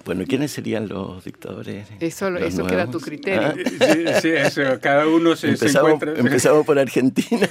Bueno, 0.06 0.24
¿quiénes 0.26 0.52
serían 0.52 0.88
los 0.88 1.22
dictadores? 1.24 1.88
Eso, 2.00 2.30
los 2.30 2.40
eso 2.42 2.64
queda 2.66 2.84
a 2.84 2.90
tu 2.90 3.00
criterio. 3.00 3.48
Ah, 3.48 3.54
Sí, 3.56 4.04
sí, 4.22 4.28
eso, 4.30 4.62
cada 4.80 5.06
uno 5.06 5.34
se, 5.36 5.48
se 5.48 5.64
empezamos, 5.66 5.92
encuentra. 5.92 6.18
empezamos 6.20 6.64
por 6.64 6.78
Argentina. 6.78 7.48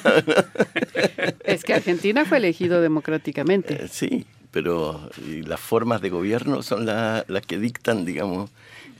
Es 1.43 1.63
que 1.63 1.73
Argentina 1.73 2.25
fue 2.25 2.37
elegido 2.37 2.81
democráticamente. 2.81 3.73
Eh, 3.83 3.87
sí, 3.91 4.25
pero 4.51 5.09
y 5.27 5.41
las 5.43 5.59
formas 5.59 6.01
de 6.01 6.09
gobierno 6.09 6.63
son 6.63 6.85
la- 6.85 7.25
las 7.27 7.45
que 7.45 7.57
dictan, 7.59 8.05
digamos, 8.05 8.49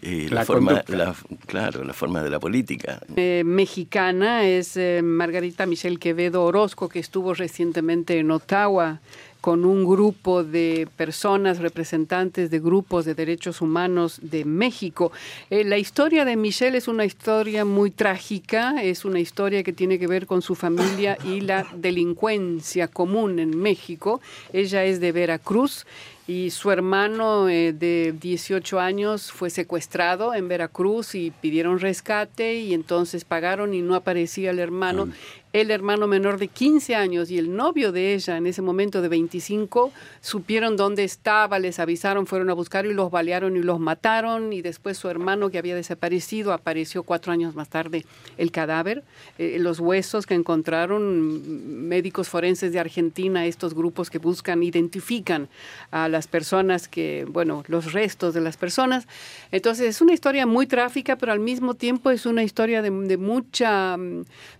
eh, 0.01 0.27
la, 0.29 0.41
La 0.41 0.45
forma, 0.45 0.83
la- 0.87 1.15
claro, 1.47 1.83
la 1.83 1.93
forma 1.93 2.21
de 2.21 2.29
la 2.29 2.39
política. 2.39 2.99
Eh, 3.15 3.43
mexicana 3.45 4.45
es 4.47 4.75
eh, 4.77 5.01
Margarita 5.01 5.65
Michelle 5.65 5.97
Quevedo 5.97 6.43
Orozco, 6.43 6.89
que 6.89 6.99
estuvo 6.99 7.33
recientemente 7.33 8.19
en 8.19 8.29
Ottawa 8.31 8.99
con 9.45 9.63
un 9.63 9.85
grupo 9.85 10.43
de 10.43 10.87
personas 10.97 11.59
representantes 11.59 12.49
de 12.49 12.59
grupos 12.59 13.05
de 13.05 13.13
derechos 13.13 13.61
humanos 13.61 14.17
de 14.23 14.43
México. 14.43 15.11
Eh, 15.51 15.63
la 15.63 15.77
historia 15.77 16.25
de 16.25 16.35
Michelle 16.35 16.75
es 16.79 16.87
una 16.87 17.05
historia 17.05 17.63
muy 17.63 17.91
trágica, 17.91 18.81
es 18.81 19.05
una 19.05 19.19
historia 19.19 19.61
que 19.61 19.71
tiene 19.71 19.99
que 19.99 20.07
ver 20.07 20.25
con 20.25 20.41
su 20.41 20.55
familia 20.55 21.19
y 21.23 21.41
la 21.41 21.67
delincuencia 21.75 22.87
común 22.87 23.37
en 23.37 23.55
México. 23.55 24.19
Ella 24.51 24.83
es 24.83 24.99
de 24.99 25.11
Veracruz 25.11 25.85
y 26.27 26.49
su 26.49 26.71
hermano 26.71 27.49
eh, 27.49 27.71
de 27.71 28.15
18 28.19 28.79
años 28.79 29.31
fue 29.31 29.51
secuestrado 29.51 30.33
en 30.33 30.47
Veracruz 30.47 31.13
y 31.13 31.29
pidieron 31.29 31.79
rescate 31.79 32.55
y 32.55 32.73
entonces 32.73 33.25
pagaron 33.25 33.75
y 33.75 33.81
no 33.81 33.93
aparecía 33.93 34.49
el 34.49 34.59
hermano. 34.59 35.09
El 35.53 35.71
hermano 35.71 36.05
menor 36.05 36.37
de 36.37 36.49
15 36.49 36.95
años 36.95 37.31
y 37.31 37.37
el 37.37 37.55
novio 37.55 37.93
de 37.93 38.13
ella 38.13 38.35
en 38.35 38.45
ese 38.45 38.61
momento 38.61 39.01
de 39.01 39.07
25 39.07 39.93
supieron 40.19 40.75
dónde 40.75 41.05
estaba, 41.05 41.59
les 41.59 41.79
avisaron, 41.79 42.27
fueron 42.27 42.49
a 42.49 42.53
buscar 42.53 42.85
y 42.85 42.93
los 42.93 43.09
balearon 43.09 43.55
y 43.55 43.61
los 43.61 43.79
mataron. 43.79 44.51
Y 44.51 44.61
después 44.61 44.97
su 44.97 45.07
hermano 45.07 45.49
que 45.49 45.57
había 45.57 45.73
desaparecido 45.73 46.51
apareció 46.51 47.03
cuatro 47.03 47.31
años 47.31 47.55
más 47.55 47.69
tarde 47.69 48.05
el 48.37 48.51
cadáver, 48.51 49.05
eh, 49.37 49.55
los 49.57 49.79
huesos 49.79 50.25
que 50.25 50.33
encontraron 50.33 51.87
médicos 51.87 52.27
forenses 52.27 52.73
de 52.73 52.79
Argentina, 52.81 53.45
estos 53.45 53.73
grupos 53.73 54.09
que 54.09 54.17
buscan, 54.17 54.61
identifican 54.61 55.47
a 55.89 56.09
las 56.15 56.27
personas 56.27 56.87
que, 56.87 57.25
bueno, 57.29 57.63
los 57.67 57.91
restos 57.91 58.33
de 58.33 58.39
las 58.39 58.55
personas. 58.55 59.05
Entonces 59.51 59.87
es 59.87 59.99
una 59.99 60.13
historia 60.13 60.45
muy 60.45 60.65
trágica, 60.65 61.17
pero 61.17 61.33
al 61.33 61.41
mismo 61.41 61.73
tiempo 61.73 62.09
es 62.09 62.25
una 62.25 62.41
historia 62.41 62.81
de, 62.81 62.89
de 62.89 63.17
mucha, 63.17 63.97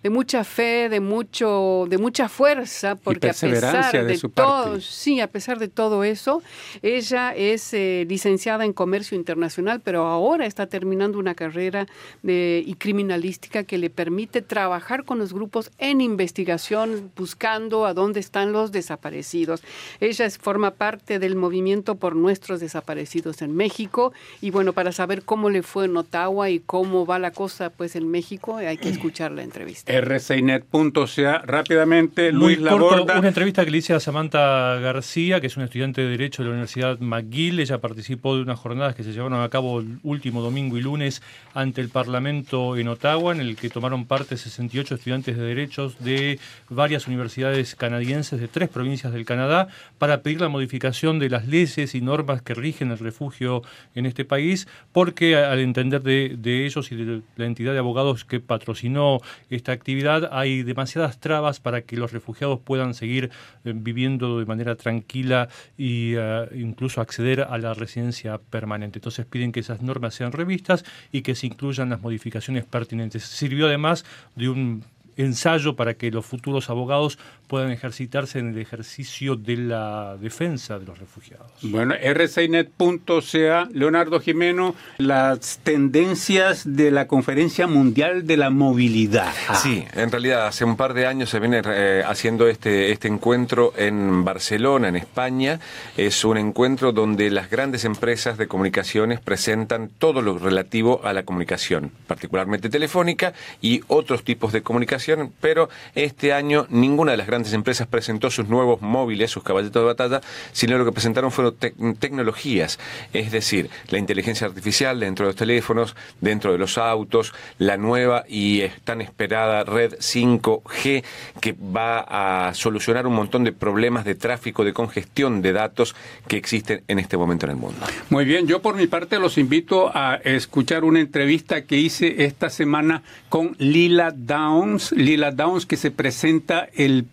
de 0.04 0.10
mucha 0.10 0.44
fe, 0.44 0.90
de 0.90 1.00
mucho, 1.00 1.86
de 1.90 1.98
mucha 1.98 2.28
fuerza, 2.28 2.96
porque 2.96 3.30
a 3.30 3.34
pesar 3.34 4.06
de 4.06 4.18
todo, 4.18 4.64
parte. 4.64 4.82
sí, 4.82 5.22
a 5.22 5.28
pesar 5.28 5.58
de 5.58 5.70
todo 5.70 6.04
eso, 6.04 6.44
ella 6.82 7.34
es 7.34 7.74
eh, 7.74 8.06
licenciada 8.10 8.66
en 8.66 8.74
comercio 8.74 9.16
internacional, 9.16 9.80
pero 9.80 10.08
ahora 10.08 10.46
está 10.46 10.68
terminando 10.68 11.18
una 11.20 11.36
carrera 11.36 11.88
de, 12.22 12.62
y 12.66 12.74
criminalística 12.76 13.64
que 13.64 13.78
le 13.78 13.90
permite 13.90 14.42
trabajar 14.42 15.06
con 15.06 15.20
los 15.20 15.32
grupos 15.32 15.72
en 15.78 16.02
investigación, 16.02 17.12
buscando 17.16 17.86
a 17.86 17.94
dónde 17.94 18.20
están 18.20 18.52
los 18.52 18.74
desaparecidos. 18.74 19.64
Ella 20.02 20.26
forma 20.32 20.72
parte 20.72 21.18
del 21.20 21.36
movimiento 21.46 21.94
por 21.96 22.16
nuestros 22.16 22.60
desaparecidos 22.60 23.44
en 23.44 23.56
México 23.56 24.14
y 24.42 24.50
bueno, 24.50 24.74
para 24.74 24.92
saber 24.92 25.22
cómo 25.24 25.52
le 25.52 25.62
fue 25.62 25.86
en 25.86 25.96
Ottawa 25.96 26.50
y 26.50 26.60
cómo 26.60 27.06
va 27.06 27.20
la 27.20 27.32
cosa 27.32 27.70
pues 27.70 27.96
en 27.96 28.10
México, 28.10 28.58
hay 28.58 28.78
que 28.78 28.90
escuchar 28.90 29.32
la 29.32 29.44
entrevista. 29.44 29.94
rcinet.ca 30.02 31.44
rápidamente 31.46 32.32
Muy 32.32 32.56
Luis 32.56 32.70
corto, 32.70 32.90
Laborda 32.96 33.20
una 33.20 33.28
entrevista 33.28 33.64
que 33.64 33.70
le 33.70 33.78
hice 33.78 33.94
a 33.94 34.00
Samantha 34.00 34.76
García, 34.80 35.40
que 35.40 35.48
es 35.48 35.56
una 35.56 35.66
estudiante 35.66 36.02
de 36.02 36.10
Derecho 36.10 36.42
de 36.42 36.50
la 36.50 36.54
Universidad 36.54 37.00
McGill. 37.00 37.60
Ella 37.60 37.78
participó 37.78 38.36
de 38.36 38.42
unas 38.42 38.60
jornadas 38.60 38.96
que 38.96 39.04
se 39.04 39.14
llevaron 39.14 39.42
a 39.42 39.50
cabo 39.50 39.82
el 39.82 40.00
último 40.02 40.42
domingo 40.42 40.78
y 40.78 40.82
lunes 40.82 41.22
ante 41.54 41.82
el 41.82 41.90
Parlamento 41.90 42.76
en 42.76 42.88
Ottawa, 42.88 43.34
en 43.34 43.40
el 43.40 43.56
que 43.56 43.70
tomaron 43.70 44.06
parte 44.06 44.36
68 44.36 44.96
estudiantes 44.96 45.38
de 45.38 45.44
Derechos 45.44 46.00
de 46.00 46.40
varias 46.70 47.08
universidades 47.08 47.76
canadienses 47.76 48.40
de 48.40 48.48
tres 48.48 48.68
provincias 48.70 49.14
del 49.14 49.26
Canadá 49.26 49.68
para 50.00 50.22
pedir 50.22 50.42
la 50.42 50.50
modificación 50.50 51.20
de 51.20 51.30
las 51.36 51.48
leyes 51.48 51.96
y 51.96 52.02
normas 52.02 52.42
que 52.42 52.54
rigen 52.54 52.92
el 52.92 53.00
refugio 53.00 53.62
en 53.94 54.06
este 54.06 54.24
país, 54.24 54.68
porque 54.94 55.36
al 55.36 55.60
entender 55.60 56.02
de, 56.02 56.66
ellos 56.66 56.92
y 56.92 56.96
de 56.96 57.22
la 57.36 57.46
entidad 57.46 57.74
de 57.74 57.80
abogados 57.80 58.24
que 58.24 58.40
patrocinó 58.40 59.20
esta 59.50 59.74
actividad, 59.74 60.30
hay 60.32 60.64
demasiadas 60.64 61.20
trabas 61.20 61.60
para 61.60 61.82
que 61.82 61.98
los 61.98 62.14
refugiados 62.14 62.60
puedan 62.62 62.94
seguir 62.94 63.32
eh, 63.66 63.74
viviendo 63.76 64.40
de 64.40 64.46
manera 64.46 64.76
tranquila 64.76 65.50
e 65.78 66.16
incluso 66.56 67.02
acceder 67.02 67.42
a 67.42 67.58
la 67.58 67.74
residencia 67.74 68.38
permanente. 68.38 69.00
Entonces 69.00 69.26
piden 69.26 69.52
que 69.52 69.60
esas 69.60 69.82
normas 69.82 70.16
sean 70.16 70.32
revistas 70.32 70.86
y 71.12 71.22
que 71.22 71.36
se 71.36 71.48
incluyan 71.48 71.90
las 71.90 72.02
modificaciones 72.02 72.64
pertinentes. 72.64 73.24
Sirvió 73.24 73.68
además 73.68 74.06
de 74.36 74.48
un 74.48 74.84
ensayo 75.18 75.76
para 75.76 75.96
que 75.96 76.12
los 76.12 76.26
futuros 76.26 76.70
abogados 76.70 77.18
puedan 77.48 77.72
ejercitarse 77.72 78.40
en 78.40 78.50
el 78.50 78.60
ejercicio 78.60 79.36
de 79.36 79.58
la 79.58 80.18
defensa 80.18 80.80
de 80.80 80.86
los 80.86 81.00
refugiados. 81.00 81.52
Bueno, 81.62 81.94
rcinet.ca, 81.96 83.70
Leonardo 83.72 84.20
Jimeno, 84.20 84.76
las 84.98 85.60
tendencias 85.64 86.64
de 86.66 86.92
la 86.92 87.08
Conferencia 87.08 87.68
Mundial 87.68 88.26
de 88.26 88.38
la 88.38 88.50
Movilidad. 88.50 89.34
Sí, 89.62 89.86
en 89.94 90.12
realidad 90.12 90.48
hace 90.48 90.66
un 90.66 90.76
par 90.76 90.94
de 90.94 91.08
años 91.08 91.30
se 91.30 91.40
viene 91.40 91.62
eh, 91.66 92.04
haciendo 92.06 92.48
este, 92.48 92.92
este 92.92 93.08
encuentro 93.08 93.74
en 93.78 94.24
Barcelona, 94.24 94.90
en 94.90 94.96
España. 94.96 95.60
Es 95.98 96.24
un 96.26 96.38
encuentro 96.38 96.92
donde 96.92 97.30
las 97.30 97.50
grandes 97.50 97.86
empresas 97.86 98.38
de 98.38 98.48
comunicaciones 98.48 99.20
presentan 99.20 99.90
todo 99.98 100.22
lo 100.22 100.38
relativo 100.38 101.02
a 101.04 101.14
la 101.14 101.24
comunicación, 101.24 101.92
particularmente 102.08 102.70
telefónica 102.70 103.34
y 103.62 103.82
otros 103.88 104.24
tipos 104.24 104.52
de 104.52 104.62
comunicación, 104.62 105.32
pero 105.42 105.70
este 105.94 106.34
año 106.34 106.68
ninguna 106.70 107.12
de 107.12 107.18
las 107.18 107.28
grandes 107.28 107.35
empresas 107.54 107.88
presentó 107.88 108.30
sus 108.32 108.48
nuevos 108.48 108.82
móviles, 108.82 109.32
sus 109.32 109.44
caballitos 109.44 109.82
de 109.82 109.88
batalla, 109.88 110.22
sino 110.52 110.78
lo 110.78 110.86
que 110.86 110.92
presentaron 110.92 111.32
fueron 111.32 111.56
tec- 111.58 112.00
tecnologías, 112.00 112.80
es 113.14 113.32
decir, 113.32 113.70
la 113.90 113.98
inteligencia 113.98 114.48
artificial 114.48 115.00
dentro 115.00 115.26
de 115.26 115.30
los 115.30 115.36
teléfonos, 115.36 115.96
dentro 116.22 116.52
de 116.52 116.58
los 116.58 116.78
autos, 116.78 117.34
la 117.58 117.78
nueva 117.78 118.24
y 118.28 118.64
tan 118.84 119.02
esperada 119.02 119.64
red 119.64 119.94
5G 120.00 121.04
que 121.42 121.54
va 121.54 122.48
a 122.48 122.54
solucionar 122.54 123.08
un 123.08 123.14
montón 123.16 123.44
de 123.44 123.52
problemas 123.52 124.06
de 124.06 124.16
tráfico, 124.16 124.64
de 124.64 124.74
congestión 124.74 125.42
de 125.42 125.54
datos 125.54 125.96
que 126.28 126.38
existen 126.38 126.84
en 126.88 127.00
este 127.00 127.18
momento 127.18 127.46
en 127.46 127.52
el 127.52 127.58
mundo. 127.58 127.86
Muy 128.10 128.26
bien, 128.26 128.48
yo 128.48 128.62
por 128.62 128.76
mi 128.76 128.88
parte 128.88 129.20
los 129.20 129.38
invito 129.38 129.92
a 129.96 130.16
escuchar 130.24 130.84
una 130.84 131.00
entrevista 131.00 131.64
que 131.66 131.78
hice 131.78 132.24
esta 132.26 132.50
semana 132.50 133.04
con 133.30 133.56
Lila 133.60 134.12
Downs. 134.16 134.92
Lila 134.92 135.32
Downs 135.32 135.66
que 135.66 135.78
se 135.78 135.92
presenta 135.92 136.68
el 136.76 137.06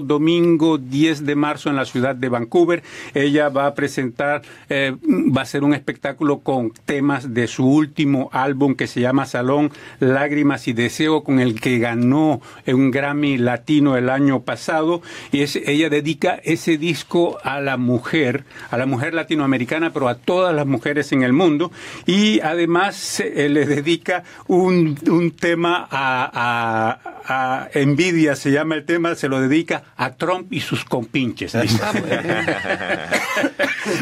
domingo 0.00 0.78
10 0.78 1.26
de 1.26 1.34
marzo 1.34 1.68
en 1.70 1.76
la 1.76 1.84
ciudad 1.84 2.14
de 2.16 2.28
Vancouver. 2.28 2.82
Ella 3.14 3.48
va 3.48 3.66
a 3.66 3.74
presentar, 3.74 4.42
eh, 4.68 4.96
va 5.04 5.42
a 5.42 5.46
ser 5.46 5.64
un 5.64 5.74
espectáculo 5.74 6.38
con 6.40 6.70
temas 6.84 7.34
de 7.34 7.46
su 7.46 7.66
último 7.66 8.30
álbum 8.32 8.74
que 8.74 8.86
se 8.86 9.00
llama 9.00 9.26
Salón, 9.26 9.70
Lágrimas 10.00 10.66
y 10.68 10.72
Deseo, 10.72 11.22
con 11.24 11.40
el 11.40 11.60
que 11.60 11.78
ganó 11.78 12.40
un 12.66 12.90
Grammy 12.90 13.38
Latino 13.38 13.96
el 13.96 14.08
año 14.10 14.40
pasado. 14.42 15.02
Y 15.32 15.42
ella 15.42 15.88
dedica 15.90 16.40
ese 16.44 16.78
disco 16.78 17.38
a 17.42 17.60
la 17.60 17.76
mujer, 17.76 18.44
a 18.70 18.76
la 18.78 18.86
mujer 18.86 19.14
latinoamericana, 19.14 19.92
pero 19.92 20.08
a 20.08 20.14
todas 20.16 20.54
las 20.54 20.66
mujeres 20.66 21.12
en 21.12 21.22
el 21.22 21.32
mundo. 21.32 21.70
Y 22.06 22.40
además 22.40 23.20
eh, 23.20 23.48
le 23.48 23.66
dedica 23.66 24.24
un, 24.46 24.98
un 25.08 25.30
tema 25.32 25.86
a, 25.90 26.98
a- 27.24 27.68
Envidia, 27.74 28.36
se 28.36 28.50
llama 28.52 28.74
el 28.74 28.84
tema, 28.84 29.14
dedica 29.40 29.84
a 29.96 30.12
Trump 30.12 30.52
y 30.52 30.60
sus 30.60 30.84
compinches. 30.84 31.54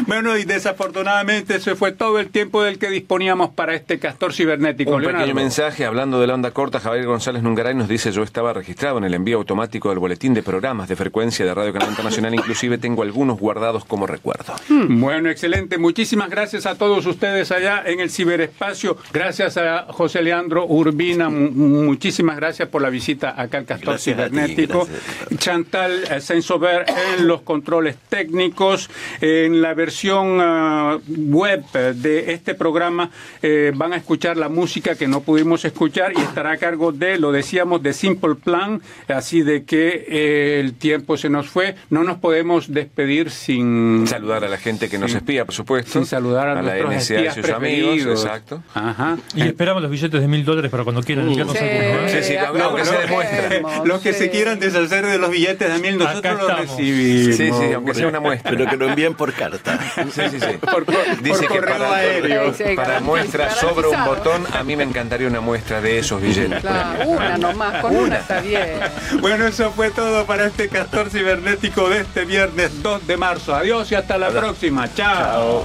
bueno, 0.07 0.37
y 0.37 0.43
desafortunadamente 0.45 1.55
ese 1.55 1.75
fue 1.75 1.91
todo 1.91 2.19
el 2.19 2.29
tiempo 2.29 2.63
del 2.63 2.77
que 2.79 2.89
disponíamos 2.89 3.51
para 3.51 3.73
este 3.75 3.99
castor 3.99 4.33
cibernético. 4.33 4.91
Un 4.95 5.03
pequeño 5.03 5.33
mensaje 5.33 5.85
hablando 5.85 6.19
de 6.19 6.27
la 6.27 6.33
onda 6.35 6.51
corta. 6.51 6.79
Javier 6.79 7.05
González 7.05 7.43
Nungaray 7.43 7.75
nos 7.75 7.87
dice: 7.87 8.11
Yo 8.11 8.23
estaba 8.23 8.53
registrado 8.53 8.97
en 8.97 9.03
el 9.03 9.13
envío 9.13 9.37
automático 9.37 9.89
del 9.89 9.99
boletín 9.99 10.33
de 10.33 10.43
programas 10.43 10.87
de 10.89 10.95
frecuencia 10.95 11.45
de 11.45 11.53
Radio 11.53 11.73
Canal 11.73 11.89
Internacional. 11.89 12.33
Inclusive 12.33 12.77
tengo 12.77 13.03
algunos 13.03 13.39
guardados 13.39 13.85
como 13.85 14.07
recuerdo. 14.07 14.53
Bueno, 14.69 15.29
excelente. 15.29 15.77
Muchísimas 15.77 16.29
gracias 16.29 16.65
a 16.65 16.75
todos 16.75 17.05
ustedes 17.05 17.51
allá 17.51 17.83
en 17.85 17.99
el 17.99 18.09
ciberespacio. 18.09 18.97
Gracias 19.11 19.57
a 19.57 19.85
José 19.89 20.21
Leandro 20.21 20.65
Urbina. 20.65 21.29
mu- 21.29 21.51
Muchísimas 21.83 22.35
gracias 22.37 22.69
por 22.69 22.81
la 22.81 22.89
visita 22.89 23.39
acá 23.39 23.57
al 23.59 23.65
Castor 23.65 23.93
Gracias 23.93 24.15
ti, 24.15 24.23
Cibernético. 24.23 24.85
gracias. 24.85 25.39
Chantal 25.39 26.21
Sensover 26.21 26.85
en 27.17 27.27
los 27.27 27.41
controles 27.41 27.95
técnicos. 28.09 28.89
En 29.21 29.61
la 29.61 29.72
versión 29.73 30.39
ah, 30.41 30.97
web 31.07 31.63
eh, 31.73 31.93
de 31.95 32.33
este 32.33 32.55
programa 32.55 33.09
eh, 33.41 33.71
van 33.75 33.93
a 33.93 33.97
escuchar 33.97 34.37
la 34.37 34.49
música 34.49 34.95
que 34.95 35.07
no 35.07 35.21
pudimos 35.21 35.65
escuchar 35.65 36.13
y 36.15 36.21
estará 36.21 36.51
a 36.53 36.57
cargo 36.57 36.91
de, 36.91 37.17
lo 37.17 37.31
decíamos, 37.31 37.81
de 37.83 37.93
Simple 37.93 38.35
Plan. 38.35 38.81
Así 39.07 39.41
de 39.41 39.63
que 39.63 40.05
eh, 40.07 40.59
el 40.59 40.73
tiempo 40.73 41.17
se 41.17 41.29
nos 41.29 41.47
fue. 41.47 41.75
No 41.89 42.03
nos 42.03 42.17
podemos 42.17 42.71
despedir 42.71 43.31
sin 43.31 44.07
Saludar 44.07 44.43
a 44.43 44.49
la 44.49 44.57
gente 44.57 44.89
que 44.89 44.97
nos 44.97 45.13
espía, 45.13 45.45
por 45.45 45.53
supuesto. 45.53 45.91
sin 45.91 46.05
saludar 46.05 46.49
a, 46.49 46.61
la 46.61 46.75
nuestros 46.77 46.93
NSA 46.95 47.21
y 47.21 47.31
sus 47.31 47.49
amigos. 47.49 48.23
Exacto. 48.23 48.63
Ajá. 48.73 49.17
Y 49.35 49.41
esperamos 49.41 49.81
los 49.81 49.91
billetes 49.91 50.21
de 50.21 50.27
mil 50.27 50.45
dólares 50.45 50.71
para 50.71 50.83
cuando 50.83 51.01
quieran 51.01 51.27
enviarnos 51.27 51.53
Sí. 51.53 51.63
¿eh? 51.63 52.23
Sí, 52.23 52.33
lo 52.57 52.71
muestra. 52.71 53.49
vemos, 53.49 53.85
Los 53.85 54.01
que 54.01 54.13
sí. 54.13 54.19
se 54.19 54.29
quieran 54.29 54.59
deshacer 54.59 55.05
de 55.05 55.17
los 55.17 55.29
billetes 55.29 55.71
de 55.73 55.79
mil, 55.79 55.97
nosotros 55.97 56.41
los 56.41 56.59
recibimos. 56.59 57.35
Sí, 57.35 57.51
sí, 57.51 57.73
aunque 57.73 57.93
sea 57.93 58.07
una 58.07 58.19
muestra. 58.19 58.51
Pero 58.51 58.69
que 58.69 58.77
lo 58.77 58.89
envíen 58.89 59.15
por 59.15 59.33
carta. 59.33 59.62
Sí, 60.11 60.21
sí, 60.31 60.39
sí. 60.39 60.57
Por, 60.61 60.85
por- 60.85 61.17
Dice 61.21 61.29
por 61.29 61.39
que 61.41 61.47
correo 61.47 61.77
para, 61.77 61.95
aéreo. 61.95 62.53
Para 62.75 62.99
muestra 62.99 63.49
sobre 63.51 63.87
un 63.87 64.05
botón, 64.05 64.45
a 64.53 64.63
mí 64.63 64.75
me 64.75 64.83
encantaría 64.83 65.27
una 65.27 65.41
muestra 65.41 65.79
de 65.81 65.99
esos 65.99 66.21
billetes. 66.21 66.61
Claro, 66.61 67.07
una 67.07 67.37
nomás, 67.37 67.81
con 67.81 67.95
una 67.95 68.17
está 68.17 68.41
bien. 68.41 68.79
Bueno, 69.21 69.47
eso 69.47 69.71
fue 69.71 69.89
todo 69.91 70.25
para 70.25 70.45
este 70.47 70.67
castor 70.69 71.09
cibernético 71.09 71.89
de 71.89 72.01
este 72.01 72.25
viernes 72.25 72.81
2 72.83 73.07
de 73.07 73.17
marzo. 73.17 73.55
Adiós 73.55 73.91
y 73.91 73.95
hasta 73.95 74.17
la 74.17 74.29
próxima. 74.29 74.93
Chao. 74.93 75.63